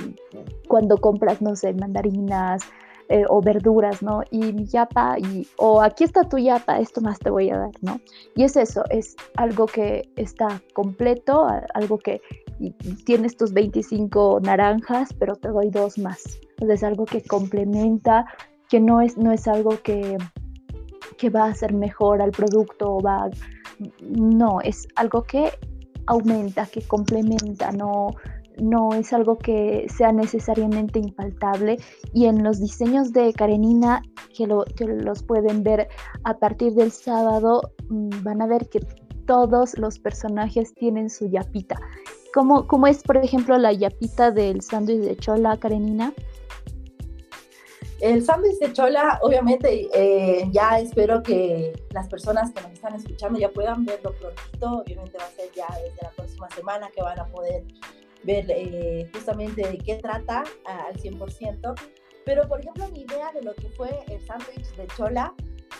cuando 0.67 0.97
compras, 0.97 1.41
no 1.41 1.55
sé, 1.55 1.74
mandarinas, 1.74 2.63
eh, 3.09 3.23
o 3.29 3.41
verduras, 3.41 4.03
¿no? 4.03 4.21
Y 4.31 4.51
mi 4.51 4.65
yapa, 4.65 5.17
y, 5.17 5.47
o 5.57 5.81
aquí 5.81 6.03
está 6.03 6.23
tu 6.23 6.37
yapa, 6.37 6.79
esto 6.79 6.99
más 6.99 7.19
te 7.19 7.29
voy 7.29 7.49
a 7.49 7.57
dar, 7.57 7.71
¿no? 7.81 8.01
Y 8.35 8.43
es 8.43 8.57
eso, 8.57 8.83
es 8.89 9.15
algo 9.35 9.65
que 9.65 10.09
está 10.17 10.61
completo, 10.73 11.47
algo 11.73 11.97
que 11.99 12.21
tienes 13.05 13.37
tus 13.37 13.53
25 13.53 14.41
naranjas, 14.41 15.13
pero 15.13 15.35
te 15.35 15.49
doy 15.49 15.69
dos 15.69 15.97
más. 15.97 16.39
Entonces 16.51 16.79
es 16.79 16.83
algo 16.83 17.05
que 17.05 17.21
complementa, 17.21 18.25
que 18.67 18.79
no 18.79 18.99
es, 18.99 19.17
no 19.17 19.31
es 19.31 19.47
algo 19.47 19.81
que, 19.81 20.17
que 21.17 21.29
va 21.29 21.45
a 21.45 21.51
hacer 21.51 21.73
mejor 21.73 22.21
al 22.21 22.31
producto, 22.31 22.97
va, 22.99 23.29
no, 24.01 24.59
es 24.61 24.87
algo 24.95 25.23
que 25.23 25.51
aumenta, 26.07 26.65
que 26.65 26.81
complementa, 26.81 27.71
no, 27.71 28.15
no 28.59 28.93
es 28.93 29.13
algo 29.13 29.37
que 29.37 29.87
sea 29.95 30.11
necesariamente 30.11 30.99
infaltable 30.99 31.77
y 32.13 32.25
en 32.25 32.43
los 32.43 32.59
diseños 32.59 33.13
de 33.13 33.33
Karenina 33.33 34.01
que, 34.35 34.47
lo, 34.47 34.63
que 34.65 34.85
los 34.85 35.23
pueden 35.23 35.63
ver 35.63 35.87
a 36.23 36.37
partir 36.37 36.73
del 36.73 36.91
sábado 36.91 37.61
mm, 37.89 38.23
van 38.23 38.41
a 38.41 38.47
ver 38.47 38.69
que 38.69 38.79
todos 39.25 39.77
los 39.77 39.99
personajes 39.99 40.73
tienen 40.73 41.09
su 41.09 41.27
yapita. 41.27 41.75
¿Cómo, 42.33 42.67
cómo 42.67 42.87
es, 42.87 43.03
por 43.03 43.17
ejemplo, 43.17 43.57
la 43.57 43.73
yapita 43.73 44.31
del 44.31 44.61
sándwich 44.61 45.01
de 45.01 45.17
chola, 45.17 45.57
Karenina? 45.57 46.13
El 47.99 48.23
sándwich 48.23 48.59
de 48.59 48.73
chola, 48.73 49.19
obviamente, 49.23 49.89
eh, 49.93 50.47
ya 50.51 50.79
espero 50.79 51.23
que 51.23 51.73
las 51.91 52.07
personas 52.07 52.51
que 52.51 52.61
nos 52.61 52.71
están 52.73 52.93
escuchando 52.93 53.39
ya 53.39 53.49
puedan 53.49 53.85
verlo 53.85 54.13
prontito. 54.13 54.83
Obviamente 54.83 55.17
va 55.17 55.25
a 55.25 55.31
ser 55.31 55.51
ya 55.55 55.67
desde 55.83 56.03
la 56.03 56.11
próxima 56.11 56.47
semana 56.51 56.89
que 56.93 57.01
van 57.01 57.19
a 57.19 57.25
poder 57.25 57.63
ver 58.24 58.45
eh, 58.50 59.09
justamente 59.13 59.67
de 59.67 59.77
qué 59.77 59.95
trata 59.95 60.43
al 60.65 60.95
100%. 60.95 61.75
Pero, 62.25 62.47
por 62.47 62.59
ejemplo, 62.59 62.88
mi 62.89 63.01
idea 63.01 63.31
de 63.31 63.41
lo 63.41 63.53
que 63.55 63.69
fue 63.69 64.03
el 64.09 64.19
sándwich 64.25 64.75
de 64.75 64.88
Chola, 64.97 65.33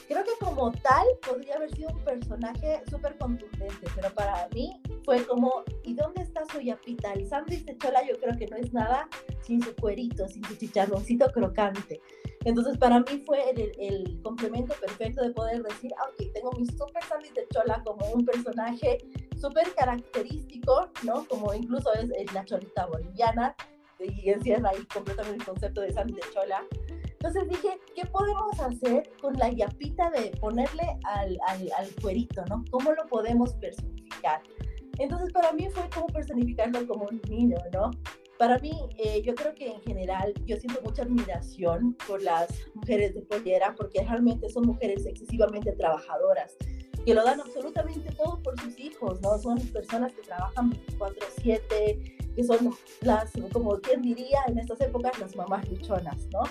creo 0.08 0.24
que 0.24 0.32
como 0.40 0.72
tal 0.72 1.06
podría 1.28 1.56
haber 1.56 1.76
sido 1.76 1.90
un 1.90 2.04
personaje 2.06 2.82
súper 2.90 3.18
contundente, 3.18 3.88
pero 3.96 4.14
para 4.14 4.48
mí 4.54 4.82
fue 5.04 5.26
como, 5.26 5.64
¿y 5.84 5.94
dónde 5.94 6.22
está 6.22 6.44
su 6.52 6.62
yapita? 6.62 7.12
El 7.14 7.28
sándwich 7.28 7.66
de 7.66 7.78
Chola 7.78 8.02
yo 8.08 8.18
creo 8.20 8.38
que 8.38 8.48
no 8.48 8.56
es 8.56 8.72
nada 8.72 9.10
sin 9.42 9.62
su 9.62 9.76
cuerito, 9.76 10.28
sin 10.30 10.44
su 10.46 10.56
chicharroncito 10.56 11.28
crocante. 11.34 12.00
Entonces, 12.46 12.78
para 12.78 13.00
mí 13.02 13.24
fue 13.26 13.50
el, 13.50 14.22
complemento 14.22 14.74
perfecto 14.80 15.24
de 15.24 15.32
poder 15.32 15.62
decir, 15.64 15.92
ah, 15.98 16.10
ok, 16.10 16.34
tengo 16.34 16.52
mi 16.54 16.66
super 16.66 17.04
sándwich 17.04 17.34
de 17.34 17.46
chola 17.54 17.82
como 17.84 18.10
un 18.12 18.26
personaje 18.26 19.00
súper 19.40 19.74
característico, 19.76 20.90
¿no? 21.04 21.26
Como 21.28 21.54
incluso 21.54 21.94
es, 21.94 22.34
la 22.34 22.46
cholita 22.46 22.86
boliviana, 22.88 23.56
y 24.00 24.30
encierra 24.30 24.70
ahí 24.70 24.86
completamente 24.94 25.40
el 25.40 25.46
concepto 25.46 25.82
de 25.82 25.92
sándwich 25.92 26.24
de 26.24 26.32
chola. 26.32 26.64
Entonces 27.04 27.48
dije, 27.50 27.80
¿qué 27.96 28.06
podemos 28.06 28.60
hacer 28.60 29.10
con 29.20 29.34
la 29.34 29.50
yapita 29.50 30.12
de 30.12 30.32
ponerle 30.40 30.84
al, 31.04 31.36
al, 31.48 31.68
al 31.78 31.90
cuerito, 32.02 32.46
¿no? 32.46 32.64
¿Cómo 32.70 32.92
lo 32.92 33.08
podemos 33.08 33.54
personificar? 33.56 34.42
Entonces 35.00 35.32
para 35.32 35.52
mí 35.54 35.68
fue 35.70 35.90
como 35.90 36.08
personificarlo 36.08 36.88
como 36.88 37.06
un 37.06 37.22
niño, 37.28 37.58
¿no? 37.74 37.92
Para 38.38 38.60
mí, 38.60 38.72
eh, 38.98 39.24
yo 39.24 39.34
creo 39.34 39.56
que 39.56 39.68
en 39.68 39.82
general 39.82 40.32
yo 40.46 40.58
siento 40.58 40.80
mucha 40.84 41.02
admiración 41.02 41.96
por 42.08 42.22
las 42.22 42.48
mujeres 42.76 43.16
de 43.16 43.22
pollera 43.24 43.74
porque 43.76 44.04
realmente 44.04 44.48
son 44.50 44.68
mujeres 44.68 45.08
excesivamente 45.08 45.72
trabajadoras, 45.72 46.56
que 47.08 47.14
lo 47.14 47.24
dan 47.24 47.40
absolutamente 47.40 48.12
todo 48.16 48.38
por 48.44 48.60
sus 48.60 48.78
hijos, 48.78 49.22
¿no? 49.22 49.38
Son 49.38 49.58
personas 49.70 50.12
que 50.12 50.24
trabajan 50.24 50.72
24/7, 50.72 52.36
que 52.36 52.44
son 52.44 52.76
las, 53.00 53.32
como 53.54 53.78
quien 53.78 54.02
diría 54.02 54.40
en 54.48 54.60
estas 54.60 54.82
épocas, 54.82 55.18
las 55.18 55.34
mamás 55.34 55.66
luchonas, 55.70 56.28
¿no? 56.34 56.42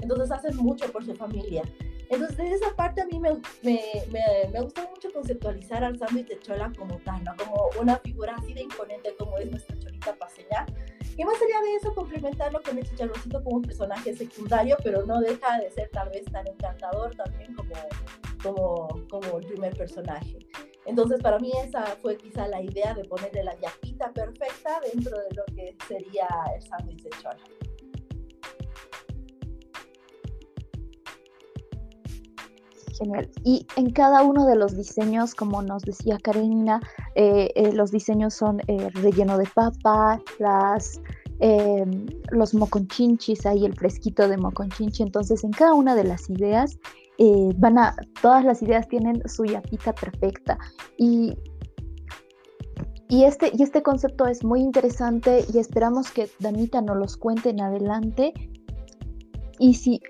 Entonces 0.00 0.30
hacen 0.30 0.54
mucho 0.58 0.92
por 0.92 1.02
su 1.02 1.14
familia. 1.14 1.62
Entonces, 2.10 2.36
de 2.36 2.52
esa 2.52 2.76
parte 2.76 3.00
a 3.00 3.06
mí 3.06 3.18
me, 3.18 3.30
me, 3.62 3.80
me, 4.10 4.50
me 4.52 4.60
gusta 4.60 4.86
mucho 4.90 5.10
conceptualizar 5.14 5.82
al 5.82 5.98
sándwich 5.98 6.28
de 6.28 6.40
chola 6.40 6.70
como 6.76 6.98
tal, 6.98 7.24
¿no? 7.24 7.34
Como 7.34 7.70
una 7.80 7.96
figura 7.96 8.36
así 8.38 8.52
de 8.52 8.64
imponente 8.64 9.14
como 9.18 9.38
es 9.38 9.50
nuestra 9.50 9.78
cholita 9.78 10.14
paseña, 10.16 10.66
y 11.16 11.24
más 11.24 11.34
allá 11.36 11.60
de 11.60 11.76
eso, 11.76 11.94
complementarlo 11.94 12.62
con 12.62 12.78
el 12.78 12.88
chicharroncito 12.88 13.42
como 13.42 13.56
un 13.56 13.62
personaje 13.62 14.14
secundario, 14.16 14.76
pero 14.82 15.04
no 15.04 15.20
deja 15.20 15.58
de 15.58 15.70
ser 15.70 15.90
tal 15.90 16.08
vez 16.10 16.24
tan 16.26 16.46
encantador 16.46 17.14
también 17.14 17.54
como, 17.54 17.74
como, 18.42 19.08
como 19.08 19.38
el 19.38 19.46
primer 19.46 19.76
personaje. 19.76 20.38
Entonces, 20.84 21.20
para 21.20 21.38
mí 21.38 21.52
esa 21.64 21.84
fue 22.00 22.16
quizá 22.16 22.48
la 22.48 22.60
idea 22.60 22.94
de 22.94 23.04
ponerle 23.04 23.44
la 23.44 23.54
yapita 23.60 24.10
perfecta 24.12 24.80
dentro 24.92 25.16
de 25.18 25.34
lo 25.36 25.44
que 25.54 25.76
sería 25.86 26.28
el 26.54 26.62
sándwich 26.62 27.02
de 27.02 27.10
chola. 27.10 27.61
Y 33.44 33.66
en 33.76 33.90
cada 33.90 34.22
uno 34.22 34.46
de 34.46 34.56
los 34.56 34.76
diseños, 34.76 35.34
como 35.34 35.62
nos 35.62 35.82
decía 35.82 36.18
Karenina, 36.22 36.80
eh, 37.14 37.50
eh, 37.54 37.72
los 37.72 37.90
diseños 37.90 38.34
son 38.34 38.60
eh, 38.66 38.90
relleno 38.94 39.38
de 39.38 39.48
papa, 39.54 40.20
las, 40.38 41.00
los 42.30 42.54
moconchinchis, 42.54 43.46
ahí 43.46 43.64
el 43.64 43.74
fresquito 43.74 44.28
de 44.28 44.36
moconchinchi. 44.36 45.02
Entonces, 45.02 45.42
en 45.42 45.50
cada 45.50 45.74
una 45.74 45.94
de 45.96 46.04
las 46.04 46.30
ideas, 46.30 46.78
van 47.56 47.78
a, 47.78 47.96
todas 48.20 48.44
las 48.44 48.62
ideas 48.62 48.88
tienen 48.88 49.22
su 49.28 49.44
yapita 49.44 49.92
perfecta. 49.92 50.56
Y, 50.96 51.36
y, 53.08 53.24
este, 53.24 53.50
y 53.54 53.62
este 53.62 53.82
concepto 53.82 54.26
es 54.26 54.44
muy 54.44 54.60
interesante 54.60 55.44
y 55.52 55.58
esperamos 55.58 56.10
que 56.10 56.30
Danita 56.38 56.80
nos 56.80 56.96
los 56.96 57.16
cuente 57.16 57.50
en 57.50 57.60
adelante. 57.60 58.32
Y 59.58 59.74
si 59.74 60.00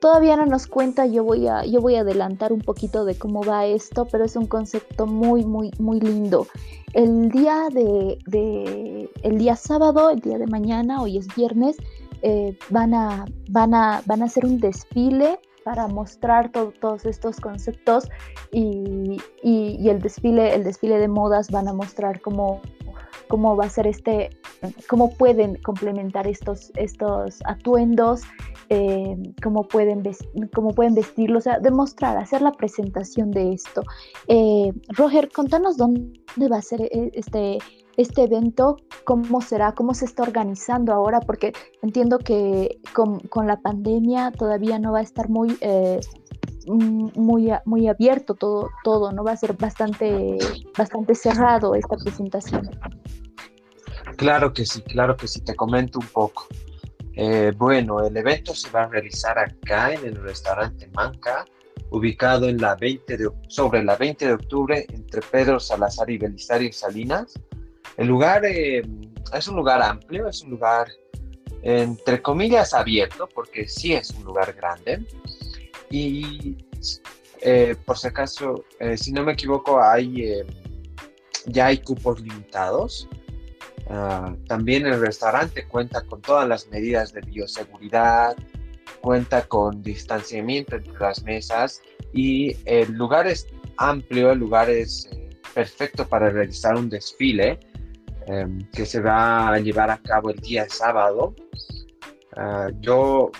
Todavía 0.00 0.36
no 0.36 0.46
nos 0.46 0.66
cuenta, 0.66 1.04
yo 1.04 1.24
voy 1.24 1.46
a, 1.46 1.64
yo 1.66 1.80
voy 1.80 1.96
a 1.96 2.00
adelantar 2.00 2.52
un 2.52 2.60
poquito 2.60 3.04
de 3.04 3.18
cómo 3.18 3.42
va 3.42 3.66
esto, 3.66 4.06
pero 4.10 4.24
es 4.24 4.34
un 4.34 4.46
concepto 4.46 5.06
muy, 5.06 5.44
muy, 5.44 5.70
muy 5.78 6.00
lindo. 6.00 6.46
El 6.94 7.30
día 7.30 7.68
de, 7.70 9.08
el 9.22 9.38
día 9.38 9.56
sábado, 9.56 10.10
el 10.10 10.20
día 10.20 10.38
de 10.38 10.46
mañana, 10.46 11.02
hoy 11.02 11.18
es 11.18 11.26
viernes, 11.36 11.76
eh, 12.22 12.56
van, 12.70 12.94
a, 12.94 13.26
van, 13.50 13.74
a, 13.74 14.02
van 14.06 14.22
a 14.22 14.24
hacer 14.24 14.46
un 14.46 14.58
desfile 14.58 15.38
para 15.64 15.86
mostrar 15.86 16.50
todos 16.50 17.04
estos 17.04 17.38
conceptos 17.38 18.08
y, 18.50 19.18
y, 19.42 19.88
el 19.88 20.00
desfile, 20.00 20.54
el 20.54 20.64
desfile 20.64 20.98
de 20.98 21.08
modas 21.08 21.50
van 21.50 21.68
a 21.68 21.72
mostrar 21.72 22.20
cómo 22.20 22.60
cómo 23.30 23.56
va 23.56 23.66
a 23.66 23.70
ser 23.70 23.86
este, 23.86 24.30
cómo 24.88 25.14
pueden 25.14 25.54
complementar 25.62 26.26
estos, 26.26 26.72
estos 26.74 27.38
atuendos, 27.44 28.22
eh, 28.68 29.16
cómo, 29.42 29.62
pueden 29.68 30.02
cómo 30.52 30.70
pueden 30.70 30.94
vestirlo, 30.94 31.38
o 31.38 31.40
sea, 31.40 31.60
demostrar, 31.60 32.16
hacer 32.18 32.42
la 32.42 32.52
presentación 32.52 33.30
de 33.30 33.52
esto. 33.52 33.82
Eh, 34.26 34.72
Roger, 34.88 35.30
contanos 35.30 35.76
dónde 35.76 36.48
va 36.50 36.58
a 36.58 36.62
ser 36.62 36.82
eh, 36.82 37.10
este, 37.14 37.58
este 37.96 38.24
evento, 38.24 38.76
cómo 39.04 39.40
será, 39.40 39.72
cómo 39.76 39.94
se 39.94 40.06
está 40.06 40.24
organizando 40.24 40.92
ahora, 40.92 41.20
porque 41.20 41.52
entiendo 41.82 42.18
que 42.18 42.80
con, 42.92 43.20
con 43.20 43.46
la 43.46 43.60
pandemia 43.60 44.32
todavía 44.32 44.80
no 44.80 44.90
va 44.92 44.98
a 44.98 45.02
estar 45.02 45.28
muy 45.28 45.56
muy, 46.70 47.52
muy 47.64 47.88
abierto 47.88 48.34
todo, 48.34 48.70
todo, 48.84 49.12
¿no? 49.12 49.24
Va 49.24 49.32
a 49.32 49.36
ser 49.36 49.54
bastante, 49.54 50.38
bastante 50.76 51.14
cerrado 51.14 51.74
esta 51.74 51.96
presentación. 51.96 52.70
Claro 54.16 54.52
que 54.52 54.66
sí, 54.66 54.82
claro 54.82 55.16
que 55.16 55.28
sí, 55.28 55.40
te 55.40 55.54
comento 55.54 55.98
un 55.98 56.06
poco. 56.06 56.46
Eh, 57.14 57.52
bueno, 57.56 58.04
el 58.04 58.16
evento 58.16 58.54
se 58.54 58.70
va 58.70 58.84
a 58.84 58.86
realizar 58.86 59.38
acá 59.38 59.92
en 59.92 60.04
el 60.04 60.16
restaurante 60.16 60.88
Manca, 60.94 61.44
ubicado 61.90 62.48
en 62.48 62.58
la 62.58 62.76
20 62.76 63.16
de, 63.16 63.30
sobre 63.48 63.82
la 63.82 63.96
20 63.96 64.26
de 64.26 64.32
octubre 64.32 64.86
entre 64.90 65.22
Pedro 65.22 65.58
Salazar 65.58 66.08
y 66.10 66.18
Belisario 66.18 66.72
Salinas. 66.72 67.34
El 67.96 68.08
lugar 68.08 68.44
eh, 68.44 68.82
es 69.34 69.48
un 69.48 69.56
lugar 69.56 69.82
amplio, 69.82 70.28
es 70.28 70.42
un 70.42 70.50
lugar 70.50 70.88
entre 71.62 72.22
comillas 72.22 72.72
abierto, 72.72 73.28
porque 73.34 73.68
sí 73.68 73.92
es 73.92 74.10
un 74.10 74.24
lugar 74.24 74.54
grande. 74.54 75.04
Y 75.90 76.56
eh, 77.42 77.76
por 77.84 77.98
si 77.98 78.08
acaso, 78.08 78.64
si 78.96 79.12
no 79.12 79.24
me 79.24 79.32
equivoco, 79.32 79.82
hay, 79.82 80.44
ya 81.46 81.66
hay 81.66 81.78
cupos 81.78 82.20
limitados. 82.20 83.08
Ah, 83.92 84.36
también 84.46 84.86
el 84.86 85.00
restaurante 85.00 85.66
cuenta 85.66 86.02
con 86.02 86.22
todas 86.22 86.46
las 86.46 86.68
medidas 86.68 87.12
de 87.12 87.22
bioseguridad, 87.22 88.36
cuenta 89.00 89.48
con 89.48 89.82
distanciamiento 89.82 90.76
entre 90.76 90.96
las 91.00 91.24
mesas 91.24 91.82
y 92.12 92.56
el 92.66 92.92
lugar 92.92 93.26
es 93.26 93.48
amplio, 93.78 94.30
el 94.30 94.38
lugar 94.38 94.70
es 94.70 95.08
eh, 95.10 95.30
perfecto 95.54 96.06
para 96.06 96.30
realizar 96.30 96.76
un 96.76 96.88
desfile 96.88 97.58
em, 98.26 98.64
que 98.70 98.86
se 98.86 99.00
va 99.00 99.48
a 99.48 99.58
llevar 99.58 99.90
a 99.90 99.98
cabo 99.98 100.30
el 100.30 100.38
día 100.38 100.68
sábado. 100.68 101.34
Ah, 102.36 102.68
yo, 102.80 103.32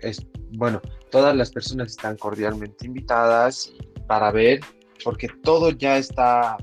es, 0.00 0.24
bueno, 0.52 0.80
todas 1.12 1.36
las 1.36 1.52
personas 1.52 1.92
están 1.92 2.16
cordialmente 2.16 2.86
invitadas 2.86 3.72
para 4.08 4.32
ver, 4.32 4.60
porque 5.04 5.28
todo 5.28 5.70
ya 5.70 5.96
está 5.96 6.56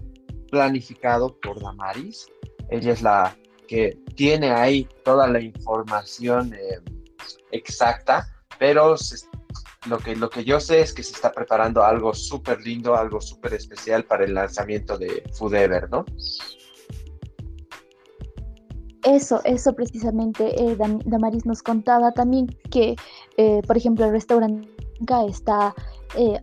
planificado 0.52 1.40
por 1.40 1.62
Damaris 1.62 2.28
ella 2.70 2.94
es 2.94 3.02
la 3.02 3.38
que 3.68 3.98
tiene 4.16 4.52
ahí 4.52 4.88
toda 5.04 5.28
la 5.28 5.40
información 5.40 6.54
eh, 6.54 6.80
exacta, 7.52 8.28
pero 8.58 8.96
lo, 9.88 9.98
que, 9.98 10.16
lo 10.16 10.30
que 10.30 10.44
yo 10.44 10.60
sé 10.60 10.82
es 10.82 10.94
que 10.94 11.04
se 11.04 11.14
está 11.14 11.32
preparando 11.32 11.84
algo 11.84 12.14
súper 12.14 12.62
lindo, 12.62 12.96
algo 12.96 13.22
súper 13.22 13.54
especial 13.54 14.06
para 14.06 14.26
el 14.26 14.34
lanzamiento 14.34 14.98
de 14.98 15.24
Foodever, 15.34 15.90
¿no? 15.90 16.06
Eso, 19.04 19.42
eso 19.46 19.74
precisamente, 19.74 20.62
eh, 20.62 20.78
Damaris 21.06 21.46
nos 21.46 21.64
contaba 21.64 22.12
también 22.12 22.48
que, 22.70 22.96
eh, 23.38 23.62
por 23.66 23.78
ejemplo, 23.78 24.06
el 24.06 24.12
restaurante 24.12 24.68
está 25.28 25.74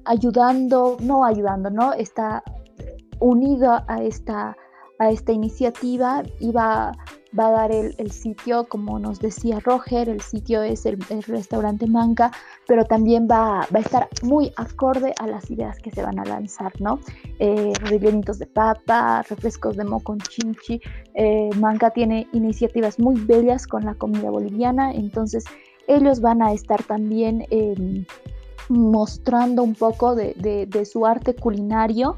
ayudando, 0.05 0.97
no 1.01 1.25
ayudando, 1.25 1.69
¿no? 1.71 1.93
Está 1.93 2.43
unido 3.21 3.83
a 3.89 4.03
esta 4.03 4.57
a 4.99 5.11
esta 5.11 5.33
iniciativa 5.33 6.23
y 6.41 6.53
va, 6.53 6.93
va 7.39 7.49
a 7.49 7.51
dar 7.51 7.73
el, 7.73 8.11
sitio, 8.11 8.65
como 8.65 8.99
nos 8.99 9.21
decía 9.21 9.61
Roger, 9.61 10.09
el 10.09 10.21
sitio 10.21 10.63
es 10.63 10.87
el, 10.87 10.99
restaurante 11.27 11.87
Manca, 11.87 12.31
pero 12.67 12.85
también 12.85 13.29
va, 13.31 13.67
va, 13.75 13.79
a 13.79 13.81
estar 13.81 14.09
muy 14.23 14.53
acorde 14.57 15.15
a 15.19 15.27
las 15.27 15.51
ideas 15.51 15.79
que 15.79 15.91
se 15.91 16.03
van 16.03 16.19
a 16.19 16.25
lanzar, 16.25 16.73
¿no? 16.81 16.99
Eh, 17.39 17.73
de 17.91 18.47
papa, 18.47 19.23
refrescos 19.29 19.77
de 19.77 19.85
mo 19.85 20.01
con 20.01 20.19
chinchi. 20.19 20.81
Eh, 21.15 21.51
Manca 21.61 21.91
tiene 21.91 22.27
iniciativas 22.33 22.99
muy 22.99 23.21
bellas 23.21 23.67
con 23.67 23.85
la 23.85 23.95
comida 23.95 24.31
boliviana, 24.31 24.93
entonces 24.93 25.45
ellos 25.87 26.21
van 26.21 26.43
a 26.43 26.53
estar 26.53 26.83
también 26.83 27.47
em, 27.51 28.05
mostrando 28.69 29.63
un 29.63 29.75
poco 29.75 30.15
de, 30.15 30.35
de 30.69 30.85
su 30.85 31.07
arte 31.07 31.35
culinario 31.35 32.17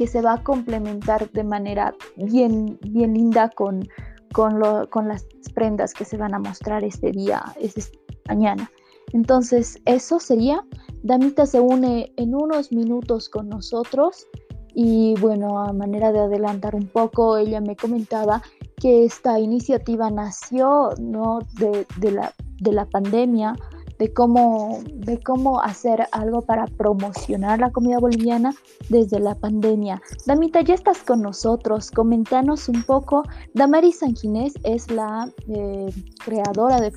que 0.00 0.06
se 0.06 0.22
va 0.22 0.32
a 0.32 0.42
complementar 0.42 1.30
de 1.30 1.44
manera 1.44 1.94
bien, 2.16 2.78
bien 2.80 3.12
linda 3.12 3.50
con, 3.50 3.86
con, 4.32 4.60
las 4.60 5.26
prendas 5.54 5.94
que 5.94 6.04
se 6.04 6.16
van 6.16 6.34
a 6.34 6.38
mostrar 6.38 6.84
este 6.84 7.12
día, 7.12 7.42
este 7.60 7.82
mañana. 8.28 8.70
Entonces, 9.12 9.80
eso 9.86 10.20
sería. 10.20 10.64
Damita 11.02 11.46
se 11.46 11.60
une 11.60 12.12
en 12.16 12.34
unos 12.34 12.72
minutos 12.72 13.28
con 13.28 13.48
nosotros 13.48 14.26
y 14.74 15.14
bueno, 15.20 15.58
a 15.58 15.72
manera 15.72 16.12
de 16.12 16.20
adelantar 16.20 16.74
un 16.74 16.86
poco, 16.86 17.36
ella 17.36 17.60
me 17.60 17.74
comentaba 17.74 18.42
que 18.76 19.04
esta 19.04 19.38
iniciativa 19.38 20.10
nació 20.10 20.90
¿no? 20.98 21.40
de, 21.58 22.12
la, 22.12 22.32
de 22.60 22.72
la 22.72 22.86
pandemia, 22.86 23.56
de 24.00 24.14
cómo, 24.14 24.82
de 24.94 25.20
cómo 25.20 25.60
hacer 25.60 26.06
algo 26.12 26.40
para 26.40 26.64
promocionar 26.64 27.60
la 27.60 27.70
comida 27.70 27.98
boliviana 27.98 28.54
desde 28.88 29.20
la 29.20 29.34
pandemia. 29.34 30.00
Damita, 30.26 30.62
ya 30.62 30.72
estás 30.72 31.02
con 31.02 31.20
nosotros, 31.20 31.90
comentanos 31.90 32.70
un 32.70 32.82
poco. 32.82 33.24
Damaris 33.52 33.98
Sanginés 33.98 34.54
es 34.64 34.90
la 34.90 35.30
eh, 35.48 35.92
creadora 36.24 36.80
de 36.80 36.92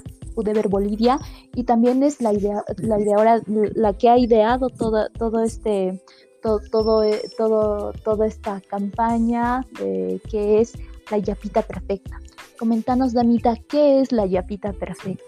Ver 0.54 0.70
Bolivia 0.70 1.20
y 1.54 1.66
también 1.66 2.04
es 2.04 2.22
la 2.22 2.32
idea, 2.32 2.64
la 2.78 2.98
ideadora, 2.98 3.42
la 3.48 3.94
que 3.94 4.08
ha 4.10 4.18
ideado 4.18 4.70
todo, 4.70 5.10
todo 5.10 5.44
este 5.44 6.02
todo, 6.42 6.60
todo, 6.72 7.04
todo, 7.38 7.92
toda 8.04 8.28
esta 8.28 8.62
campaña 8.62 9.66
que 9.78 10.62
es 10.62 10.74
la 11.12 11.18
yapita 11.18 11.62
perfecta. 11.62 12.20
Comentanos, 12.64 13.12
Damita, 13.12 13.58
¿qué 13.68 14.00
es 14.00 14.14
la 14.14 14.26
yapita 14.26 14.72
perfecta? 14.72 15.26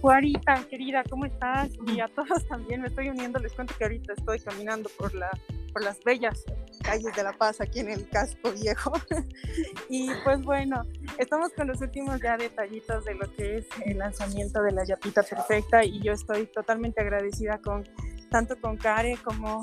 Juarita, 0.00 0.64
querida, 0.70 1.04
¿cómo 1.10 1.26
estás? 1.26 1.68
Y 1.86 2.00
a 2.00 2.08
todos 2.08 2.48
también 2.48 2.80
me 2.80 2.88
estoy 2.88 3.10
uniendo. 3.10 3.38
Les 3.40 3.52
cuento 3.52 3.74
que 3.76 3.84
ahorita 3.84 4.14
estoy 4.14 4.40
caminando 4.40 4.88
por, 4.96 5.14
la, 5.14 5.28
por 5.74 5.84
las 5.84 6.02
bellas 6.02 6.46
calles 6.82 7.14
de 7.14 7.22
La 7.22 7.34
Paz, 7.34 7.60
aquí 7.60 7.80
en 7.80 7.90
el 7.90 8.08
casco 8.08 8.52
viejo. 8.52 8.94
y 9.90 10.08
pues 10.24 10.42
bueno, 10.44 10.82
estamos 11.18 11.52
con 11.52 11.66
los 11.66 11.78
últimos 11.82 12.22
ya 12.22 12.38
detallitos 12.38 13.04
de 13.04 13.16
lo 13.16 13.30
que 13.34 13.58
es 13.58 13.66
el 13.84 13.98
lanzamiento 13.98 14.62
de 14.62 14.72
la 14.72 14.86
yapita 14.86 15.22
perfecta 15.22 15.84
y 15.84 16.00
yo 16.00 16.12
estoy 16.12 16.46
totalmente 16.46 17.02
agradecida 17.02 17.58
con 17.58 17.84
tanto 18.30 18.58
con 18.58 18.78
Care 18.78 19.18
como 19.22 19.60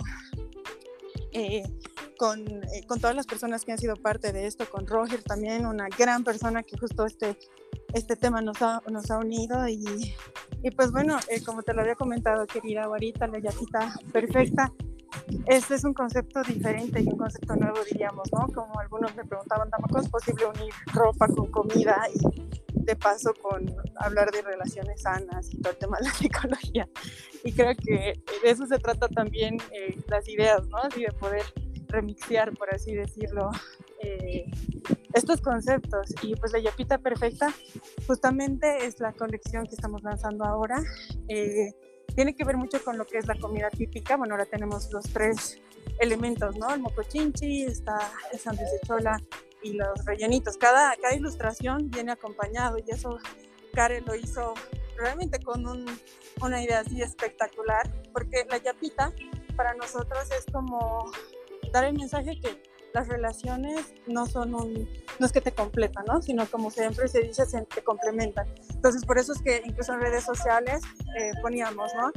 eh, 1.31 1.63
con, 2.17 2.39
eh, 2.47 2.85
con, 2.87 2.99
todas 2.99 3.15
las 3.15 3.25
personas 3.25 3.63
que 3.63 3.71
han 3.71 3.77
sido 3.77 3.95
parte 3.95 4.31
de 4.31 4.47
esto, 4.47 4.65
con 4.69 4.87
Roger 4.87 5.23
también, 5.23 5.65
una 5.65 5.87
gran 5.97 6.23
persona 6.23 6.63
que 6.63 6.77
justo 6.77 7.05
este, 7.05 7.37
este 7.93 8.15
tema 8.15 8.41
nos 8.41 8.61
ha, 8.61 8.81
nos 8.89 9.11
ha 9.11 9.17
unido 9.17 9.67
y, 9.67 10.13
y 10.63 10.71
pues 10.71 10.91
bueno, 10.91 11.17
eh, 11.29 11.43
como 11.43 11.63
te 11.63 11.73
lo 11.73 11.81
había 11.81 11.95
comentado, 11.95 12.45
querida 12.47 12.87
Guarita, 12.87 13.27
la 13.27 13.39
yatita 13.39 13.93
perfecta, 14.11 14.71
este 15.45 15.75
es 15.75 15.83
un 15.83 15.93
concepto 15.93 16.41
diferente 16.43 17.01
y 17.01 17.07
un 17.07 17.17
concepto 17.17 17.55
nuevo, 17.55 17.77
diríamos, 17.89 18.31
¿no? 18.31 18.47
Como 18.53 18.79
algunos 18.79 19.15
me 19.15 19.23
preguntaban, 19.23 19.69
¿cómo 19.69 19.99
es 19.99 20.09
posible 20.09 20.45
unir 20.45 20.73
ropa 20.93 21.27
con 21.27 21.51
comida 21.51 22.01
y 22.13 22.45
de 22.71 22.95
paso 22.95 23.33
con 23.41 23.65
hablar 23.97 24.31
de 24.31 24.41
relaciones 24.41 25.01
sanas 25.01 25.51
y 25.53 25.57
todo 25.61 25.73
el 25.73 25.79
tema 25.79 25.97
de 25.97 26.05
la 26.05 26.13
psicología? 26.13 26.87
Y 27.43 27.53
creo 27.53 27.75
que 27.75 28.21
de 28.43 28.49
eso 28.49 28.65
se 28.65 28.77
trata 28.79 29.07
también 29.07 29.57
eh, 29.71 29.97
las 30.07 30.27
ideas, 30.27 30.67
¿no? 30.67 30.77
Así 30.77 31.01
de 31.01 31.11
poder 31.13 31.43
remixear, 31.95 32.53
por 32.53 32.73
así 32.73 32.93
decirlo, 32.93 33.49
eh, 34.01 34.45
estos 35.13 35.41
conceptos. 35.41 36.13
Y 36.21 36.35
pues 36.35 36.51
la 36.51 36.59
Yapita 36.59 36.97
Perfecta 36.97 37.53
justamente 38.07 38.85
es 38.85 38.99
la 38.99 39.13
colección 39.13 39.65
que 39.65 39.75
estamos 39.75 40.03
lanzando 40.03 40.45
ahora. 40.45 40.81
Eh, 41.27 41.73
tiene 42.15 42.35
que 42.35 42.45
ver 42.45 42.57
mucho 42.57 42.83
con 42.83 42.97
lo 42.97 43.05
que 43.05 43.17
es 43.17 43.27
la 43.27 43.35
comida 43.35 43.69
típica. 43.69 44.15
Bueno, 44.17 44.35
ahora 44.35 44.45
tenemos 44.45 44.91
los 44.91 45.05
tres 45.05 45.61
elementos, 45.99 46.55
¿no? 46.57 46.73
El 46.73 46.81
mocochinchi, 46.81 47.63
está 47.63 47.97
el 48.31 48.39
sándwich 48.39 48.67
chola 48.85 49.21
y 49.63 49.73
los 49.73 50.05
rellenitos. 50.05 50.57
Cada, 50.57 50.95
cada 51.01 51.15
ilustración 51.15 51.89
viene 51.89 52.11
acompañado 52.11 52.77
y 52.77 52.89
eso 52.91 53.17
Karen 53.73 54.05
lo 54.05 54.15
hizo 54.15 54.53
realmente 54.97 55.39
con 55.39 55.65
un, 55.67 55.85
una 56.41 56.63
idea 56.63 56.79
así 56.79 57.01
espectacular, 57.01 57.91
porque 58.13 58.45
la 58.49 58.57
yapita 58.57 59.11
para 59.55 59.73
nosotros 59.73 60.29
es 60.31 60.45
como 60.51 61.11
dar 61.75 61.83
el 61.83 61.93
mensaje 61.93 62.39
que 62.39 62.63
las 62.93 63.09
relaciones 63.09 63.93
no 64.07 64.25
son 64.25 64.55
un, 64.55 64.89
no 65.19 65.25
es 65.25 65.33
que 65.33 65.41
te 65.41 65.51
completan, 65.51 66.05
¿no? 66.07 66.21
Sino 66.21 66.45
como 66.45 66.71
siempre 66.71 67.09
se 67.09 67.19
dice, 67.19 67.45
se 67.45 67.61
te 67.63 67.83
complementan. 67.83 68.47
Entonces, 68.73 69.03
por 69.03 69.17
eso 69.17 69.33
es 69.33 69.41
que 69.41 69.61
incluso 69.65 69.91
en 69.93 69.99
redes 69.99 70.23
sociales 70.23 70.81
eh, 71.19 71.31
poníamos, 71.41 71.91
¿no? 71.95 72.13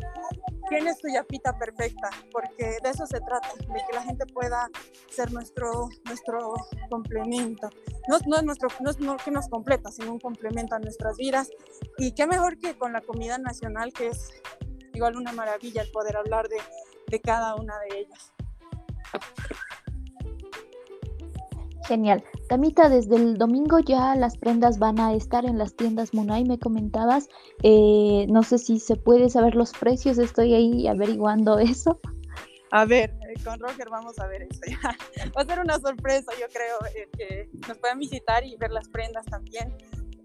¿Quién 0.69 0.87
es 0.87 0.99
tu 0.99 1.09
yapita 1.09 1.59
perfecta? 1.59 2.11
Porque 2.31 2.77
de 2.81 2.91
eso 2.91 3.05
se 3.07 3.19
trata, 3.19 3.49
de 3.57 3.65
que 3.67 3.97
la 3.97 4.03
gente 4.03 4.25
pueda 4.27 4.71
ser 5.11 5.33
nuestro, 5.33 5.89
nuestro 6.05 6.55
complemento. 6.89 7.69
No, 8.09 8.19
no, 8.29 8.37
es 8.37 8.45
nuestro, 8.45 8.69
no 8.79 8.91
es 8.91 9.01
no 9.01 9.17
que 9.17 9.33
nos 9.33 9.49
completa, 9.49 9.91
sino 9.91 10.13
un 10.13 10.21
complemento 10.21 10.77
a 10.77 10.79
nuestras 10.79 11.17
vidas. 11.17 11.51
Y 11.97 12.13
qué 12.13 12.29
mejor 12.29 12.57
que 12.57 12.79
con 12.79 12.93
la 12.93 13.01
comida 13.01 13.37
nacional, 13.39 13.93
que 13.93 14.07
es 14.09 14.31
igual 14.95 15.17
una 15.17 15.33
maravilla 15.33 15.83
el 15.83 15.91
poder 15.91 16.17
hablar 16.17 16.49
de, 16.49 16.59
de 17.09 17.21
cada 17.21 17.57
una 17.57 17.75
de 17.81 17.99
ellas. 17.99 18.33
Genial. 21.89 22.23
Tamita, 22.51 22.91
desde 22.91 23.17
el 23.17 23.39
domingo 23.39 23.79
ya 23.79 24.15
las 24.15 24.37
prendas 24.37 24.79
van 24.79 25.01
a 25.01 25.15
estar 25.15 25.47
en 25.47 25.57
las 25.57 25.75
tiendas 25.75 26.13
Munay, 26.13 26.45
me 26.45 26.59
comentabas. 26.59 27.29
Eh, 27.63 28.27
no 28.29 28.43
sé 28.43 28.59
si 28.59 28.79
se 28.79 28.97
puede 28.97 29.31
saber 29.31 29.55
los 29.55 29.73
precios, 29.73 30.19
estoy 30.19 30.55
ahí 30.55 30.87
averiguando 30.87 31.59
eso. 31.59 31.99
A 32.71 32.85
ver, 32.85 33.11
eh, 33.27 33.43
con 33.43 33.59
Roger 33.59 33.89
vamos 33.89 34.19
a 34.19 34.27
ver 34.27 34.43
esto 34.43 34.61
Va 35.37 35.41
a 35.41 35.45
ser 35.47 35.61
una 35.61 35.79
sorpresa, 35.81 36.31
yo 36.39 36.47
creo, 36.53 36.77
eh, 36.95 37.09
que 37.17 37.49
nos 37.67 37.79
puedan 37.79 37.99
visitar 37.99 38.45
y 38.45 38.57
ver 38.57 38.71
las 38.71 38.89
prendas 38.91 39.25
también. 39.25 39.75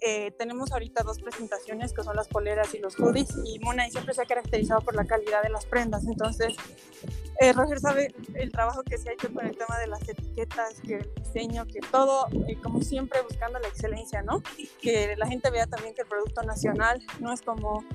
Eh, 0.05 0.31
tenemos 0.37 0.71
ahorita 0.73 1.01
dos 1.03 1.21
presentaciones 1.21 1.93
que 1.93 2.03
son 2.03 2.15
las 2.17 2.27
poleras 2.27 2.73
y 2.75 2.79
los 2.79 2.99
hoodies 2.99 3.29
y 3.45 3.57
Mona 3.59 3.89
siempre 3.89 4.13
se 4.13 4.21
ha 4.21 4.25
caracterizado 4.25 4.81
por 4.81 4.95
la 4.95 5.05
calidad 5.05 5.41
de 5.41 5.49
las 5.49 5.65
prendas. 5.65 6.05
Entonces, 6.05 6.55
eh, 7.39 7.53
Roger 7.53 7.79
sabe 7.79 8.13
el 8.33 8.51
trabajo 8.51 8.83
que 8.83 8.97
se 8.97 9.09
ha 9.09 9.13
hecho 9.13 9.33
con 9.33 9.45
el 9.45 9.57
tema 9.57 9.79
de 9.79 9.87
las 9.87 10.01
etiquetas, 10.07 10.81
que 10.81 10.95
el 10.95 11.13
diseño, 11.15 11.65
que 11.65 11.79
todo, 11.89 12.27
eh, 12.47 12.57
como 12.61 12.81
siempre, 12.81 13.21
buscando 13.21 13.59
la 13.59 13.67
excelencia, 13.69 14.21
¿no? 14.23 14.43
Que 14.81 15.15
la 15.15 15.27
gente 15.27 15.49
vea 15.49 15.67
también 15.67 15.95
que 15.95 16.01
el 16.01 16.07
producto 16.07 16.43
nacional 16.43 17.01
no 17.19 17.31
es 17.31 17.41
como 17.41 17.85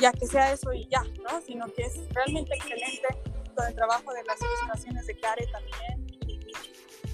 ya 0.00 0.12
que 0.12 0.26
sea 0.26 0.52
eso 0.52 0.72
y 0.72 0.88
ya, 0.88 1.02
¿no? 1.02 1.42
Sino 1.42 1.66
que 1.74 1.82
es 1.82 1.94
realmente 2.14 2.54
excelente 2.54 3.08
con 3.54 3.66
el 3.66 3.74
trabajo 3.74 4.12
de 4.14 4.22
las 4.24 4.40
ilustraciones 4.40 5.06
de 5.06 5.18
Care 5.18 5.46
también 5.52 6.10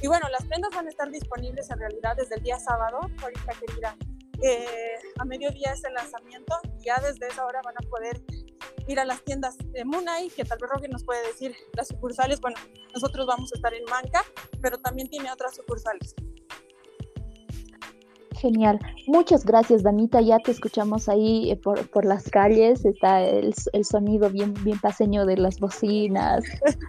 y 0.03 0.09
bueno, 0.09 0.29
las 0.29 0.45
prendas 0.45 0.71
van 0.75 0.87
a 0.87 0.91
estar 0.91 1.11
disponibles 1.11 1.71
en 1.71 1.79
realidad 1.79 2.17
desde 2.17 2.37
el 2.37 2.43
día 2.43 2.59
sábado, 2.59 3.01
ahorita 3.23 3.53
que 3.59 3.75
mira, 3.75 3.97
eh, 4.43 4.99
a 5.19 5.25
mediodía 5.25 5.73
es 5.73 5.85
el 5.85 5.95
lanzamiento, 5.95 6.57
ya 6.85 6.97
desde 7.01 7.29
esa 7.29 7.45
hora 7.45 7.61
van 7.65 7.75
a 7.77 7.89
poder 7.89 8.23
ir 8.89 9.01
a 9.01 9.05
las 9.05 9.23
tiendas 9.23 9.57
de 9.59 9.85
Munay, 9.85 10.31
que 10.31 10.45
tal 10.45 10.59
vez 10.61 10.71
Roger 10.71 10.91
nos 10.91 11.05
puede 11.05 11.27
decir 11.27 11.55
las 11.73 11.89
sucursales, 11.89 12.41
bueno, 12.41 12.57
nosotros 12.95 13.27
vamos 13.27 13.53
a 13.53 13.57
estar 13.57 13.75
en 13.75 13.85
Manca, 13.85 14.23
pero 14.61 14.79
también 14.79 15.09
tiene 15.09 15.31
otras 15.33 15.57
sucursales. 15.57 16.15
Genial. 18.41 18.79
Muchas 19.07 19.45
gracias, 19.45 19.83
Danita. 19.83 20.21
Ya 20.21 20.39
te 20.39 20.51
escuchamos 20.51 21.09
ahí 21.09 21.51
eh, 21.51 21.57
por, 21.57 21.89
por, 21.89 22.05
las 22.05 22.29
calles. 22.29 22.85
Está 22.85 23.23
el, 23.23 23.55
el, 23.73 23.85
sonido 23.85 24.29
bien, 24.31 24.53
bien 24.63 24.79
paseño 24.79 25.25
de 25.25 25.37
las 25.39 25.59
bocinas, 25.59 26.45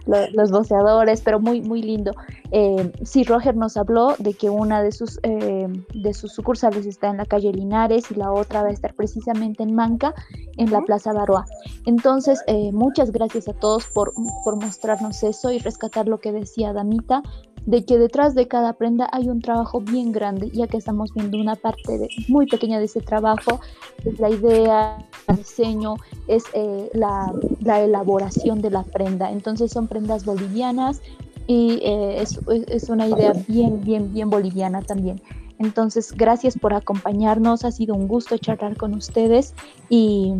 los, 0.06 0.32
los 0.32 0.50
voceadores, 0.50 1.22
pero 1.22 1.40
muy, 1.40 1.62
muy 1.62 1.82
lindo. 1.82 2.12
Eh, 2.50 2.92
sí, 3.02 3.24
Roger 3.24 3.56
nos 3.56 3.76
habló 3.76 4.14
de 4.18 4.34
que 4.34 4.50
una 4.50 4.82
de 4.82 4.92
sus, 4.92 5.18
eh, 5.22 5.68
de 5.94 6.14
sus 6.14 6.32
sucursales 6.32 6.86
está 6.86 7.08
en 7.08 7.18
la 7.18 7.26
calle 7.26 7.52
Linares 7.52 8.10
y 8.10 8.14
la 8.14 8.32
otra 8.32 8.62
va 8.62 8.68
a 8.68 8.72
estar 8.72 8.94
precisamente 8.94 9.62
en 9.62 9.74
Manca, 9.74 10.14
en 10.56 10.70
la 10.70 10.80
Plaza 10.82 11.12
Baroa. 11.12 11.46
Entonces, 11.86 12.42
eh, 12.46 12.72
muchas 12.72 13.10
gracias 13.10 13.48
a 13.48 13.54
todos 13.54 13.86
por, 13.86 14.12
por 14.44 14.56
mostrarnos 14.56 15.22
eso 15.22 15.50
y 15.50 15.58
rescatar 15.58 16.08
lo 16.08 16.18
que 16.18 16.32
decía 16.32 16.72
Danita 16.72 17.22
de 17.66 17.84
que 17.84 17.98
detrás 17.98 18.34
de 18.34 18.48
cada 18.48 18.72
prenda 18.74 19.08
hay 19.12 19.28
un 19.28 19.40
trabajo 19.40 19.80
bien 19.80 20.12
grande, 20.12 20.50
ya 20.52 20.66
que 20.66 20.76
estamos 20.76 21.12
viendo 21.14 21.38
una 21.38 21.56
parte 21.56 22.08
muy 22.28 22.46
pequeña 22.46 22.78
de 22.78 22.86
ese 22.86 23.00
trabajo, 23.00 23.60
es 24.04 24.18
la 24.18 24.30
idea, 24.30 25.06
el 25.28 25.36
diseño, 25.36 25.96
es 26.26 26.44
eh, 26.54 26.90
la, 26.94 27.32
la, 27.60 27.80
elaboración 27.80 28.60
de 28.60 28.70
la 28.70 28.84
prenda. 28.84 29.30
Entonces 29.30 29.70
son 29.70 29.88
prendas 29.88 30.24
bolivianas 30.24 31.00
y 31.46 31.80
eh, 31.82 32.22
es, 32.22 32.88
una 32.88 33.08
idea 33.08 33.32
bien, 33.48 33.82
bien, 33.82 34.12
bien 34.12 34.30
boliviana 34.30 34.82
también. 34.82 35.20
Entonces, 35.58 36.12
gracias 36.12 36.56
por 36.56 36.72
acompañarnos, 36.72 37.64
ha 37.64 37.72
sido 37.72 37.94
un 37.94 38.06
gusto 38.06 38.38
charlar 38.38 38.76
con 38.76 38.94
ustedes 38.94 39.54
y, 39.88 40.34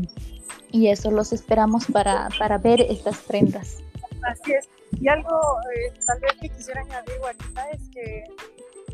y 0.71 0.89
eso, 0.89 1.11
los 1.11 1.33
esperamos 1.33 1.87
para, 1.87 2.29
para 2.39 2.59
ver 2.59 2.83
estas 2.83 3.19
prendas. 3.19 3.83
Así. 4.23 4.53
Y 4.93 5.09
algo 5.09 5.39
eh, 5.75 5.93
tal 6.07 6.21
vez 6.21 6.33
que 6.41 6.49
quisiera 6.49 6.81
añadir, 6.81 7.17
ahorita 7.23 7.71
es 7.71 7.89
que 7.91 8.25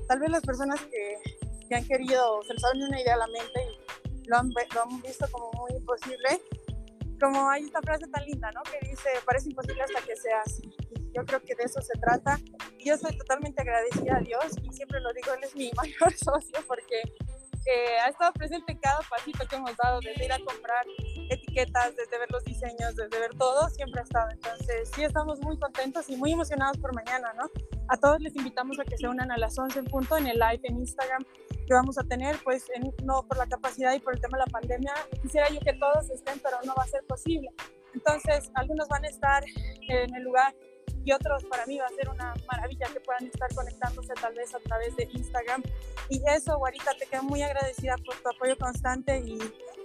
tal 0.09 0.21
vez 0.21 0.31
las 0.31 0.43
personas 0.43 0.81
que, 0.83 1.19
que, 1.69 1.75
han 1.75 1.85
querido, 1.87 2.43
se 2.43 2.55
les 2.55 2.65
ha 2.65 2.69
venido 2.71 2.89
una 2.89 3.01
idea 3.01 3.15
a 3.15 3.19
la 3.19 3.27
mente 3.29 3.67
y 4.23 4.29
lo 4.29 4.37
han, 4.37 4.51
lo 4.51 4.83
han 4.83 5.03
visto 5.03 5.27
como 5.31 5.51
muy 5.53 5.73
imposible, 5.73 6.41
como 7.21 7.49
hay 7.49 7.65
esta 7.65 7.81
frase 7.81 8.07
tan 8.09 8.25
linda, 8.25 8.51
¿no? 8.53 8.63
Que 8.65 8.87
dice, 8.89 9.09
parece 9.25 9.49
imposible 9.49 9.83
hasta 9.83 10.03
que 10.03 10.17
sea 10.17 10.41
así. 10.45 10.75
Yo 11.15 11.25
creo 11.25 11.41
que 11.41 11.55
de 11.55 11.63
eso 11.63 11.81
se 11.81 11.99
trata. 12.01 12.39
Y 12.79 12.89
yo 12.89 12.99
soy 12.99 13.17
totalmente 13.17 13.63
agradecida 13.63 14.17
a 14.17 14.21
Dios 14.21 14.45
y 14.63 14.73
siempre 14.73 15.01
lo 15.01 15.13
digo, 15.13 15.33
Él 15.33 15.45
es 15.45 15.55
mi 15.55 15.71
mayor 15.77 16.13
socio 16.13 16.59
porque 16.67 17.01
eh, 17.67 17.99
ha 18.05 18.09
estado 18.09 18.33
presente 18.33 18.73
en 18.73 18.79
cada 18.79 18.99
pasito 19.09 19.47
que 19.47 19.57
hemos 19.57 19.77
dado, 19.77 20.01
desde 20.01 20.25
ir 20.25 20.33
a 20.33 20.39
comprar 20.39 20.85
etiquetas, 21.31 21.97
desde 21.97 22.19
ver 22.19 22.31
los 22.31 22.45
diseños, 22.45 22.97
desde 22.97 23.19
ver 23.19 23.35
todo, 23.37 23.69
siempre 23.71 24.01
ha 24.01 24.05
estado. 24.05 24.31
Entonces, 24.31 24.91
sí 24.95 25.05
estamos 25.05 25.41
muy 25.41 25.59
contentos 25.59 26.09
y 26.09 26.17
muy 26.17 26.33
emocionados 26.33 26.79
por 26.79 26.95
mañana, 26.95 27.33
¿no? 27.35 27.51
A 27.89 27.97
todos 27.97 28.21
les 28.21 28.35
invitamos 28.37 28.79
a 28.79 28.85
que 28.85 28.97
se 28.97 29.09
unan 29.09 29.31
a 29.31 29.37
las 29.37 29.59
11 29.59 29.79
en 29.79 29.85
punto 29.87 30.17
en 30.17 30.27
el 30.27 30.39
live 30.39 30.61
en 30.65 30.79
Instagram 30.79 31.25
que 31.67 31.73
vamos 31.73 31.99
a 31.99 32.05
tener, 32.05 32.37
pues 32.45 32.67
no 33.03 33.23
por 33.27 33.39
la 33.39 33.47
capacidad 33.47 33.95
y 33.95 34.01
por 34.01 34.15
el 34.15 34.21
tema 34.21 34.39
de 34.39 34.45
la 34.45 34.51
pandemia, 34.51 34.93
quisiera 35.23 35.49
yo 35.49 35.61
que 35.61 35.73
todos 35.75 36.11
estén, 36.11 36.39
pero 36.41 36.59
no 36.65 36.75
va 36.75 36.85
a 36.85 36.87
ser 36.87 37.05
posible. 37.07 37.49
Entonces, 37.95 38.51
algunos 38.55 38.89
van 38.89 39.05
a 39.05 39.09
estar 39.09 39.45
en 39.89 40.15
el 40.15 40.23
lugar 40.23 40.55
y 41.05 41.13
otros 41.13 41.45
para 41.45 41.65
mí 41.67 41.79
va 41.79 41.87
a 41.87 41.91
ser 41.91 42.09
una 42.09 42.35
maravilla 42.51 42.87
que 42.93 43.01
puedan 43.01 43.27
estar 43.27 43.55
conectándose 43.55 44.15
tal 44.15 44.35
vez 44.35 44.55
a 44.55 44.59
través 44.61 44.97
de 44.97 45.09
Instagram. 45.13 45.63
Y 46.09 46.23
eso, 46.29 46.57
Guarita, 46.59 46.93
te 46.99 47.07
quedo 47.07 47.23
muy 47.23 47.43
agradecida 47.43 47.97
por 48.05 48.17
tu 48.17 48.29
apoyo 48.29 48.57
constante 48.59 49.19
y 49.19 49.39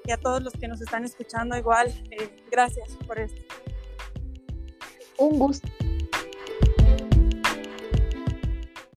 y 0.06 0.12
a 0.12 0.18
todos 0.18 0.42
los 0.42 0.54
que 0.54 0.68
nos 0.68 0.82
están 0.82 1.06
escuchando 1.06 1.58
igual, 1.58 1.88
eh, 2.12 2.36
gracias 2.52 2.98
por 3.06 3.20
esto. 3.20 3.42
Un 5.18 5.38
gusto. 5.38 5.68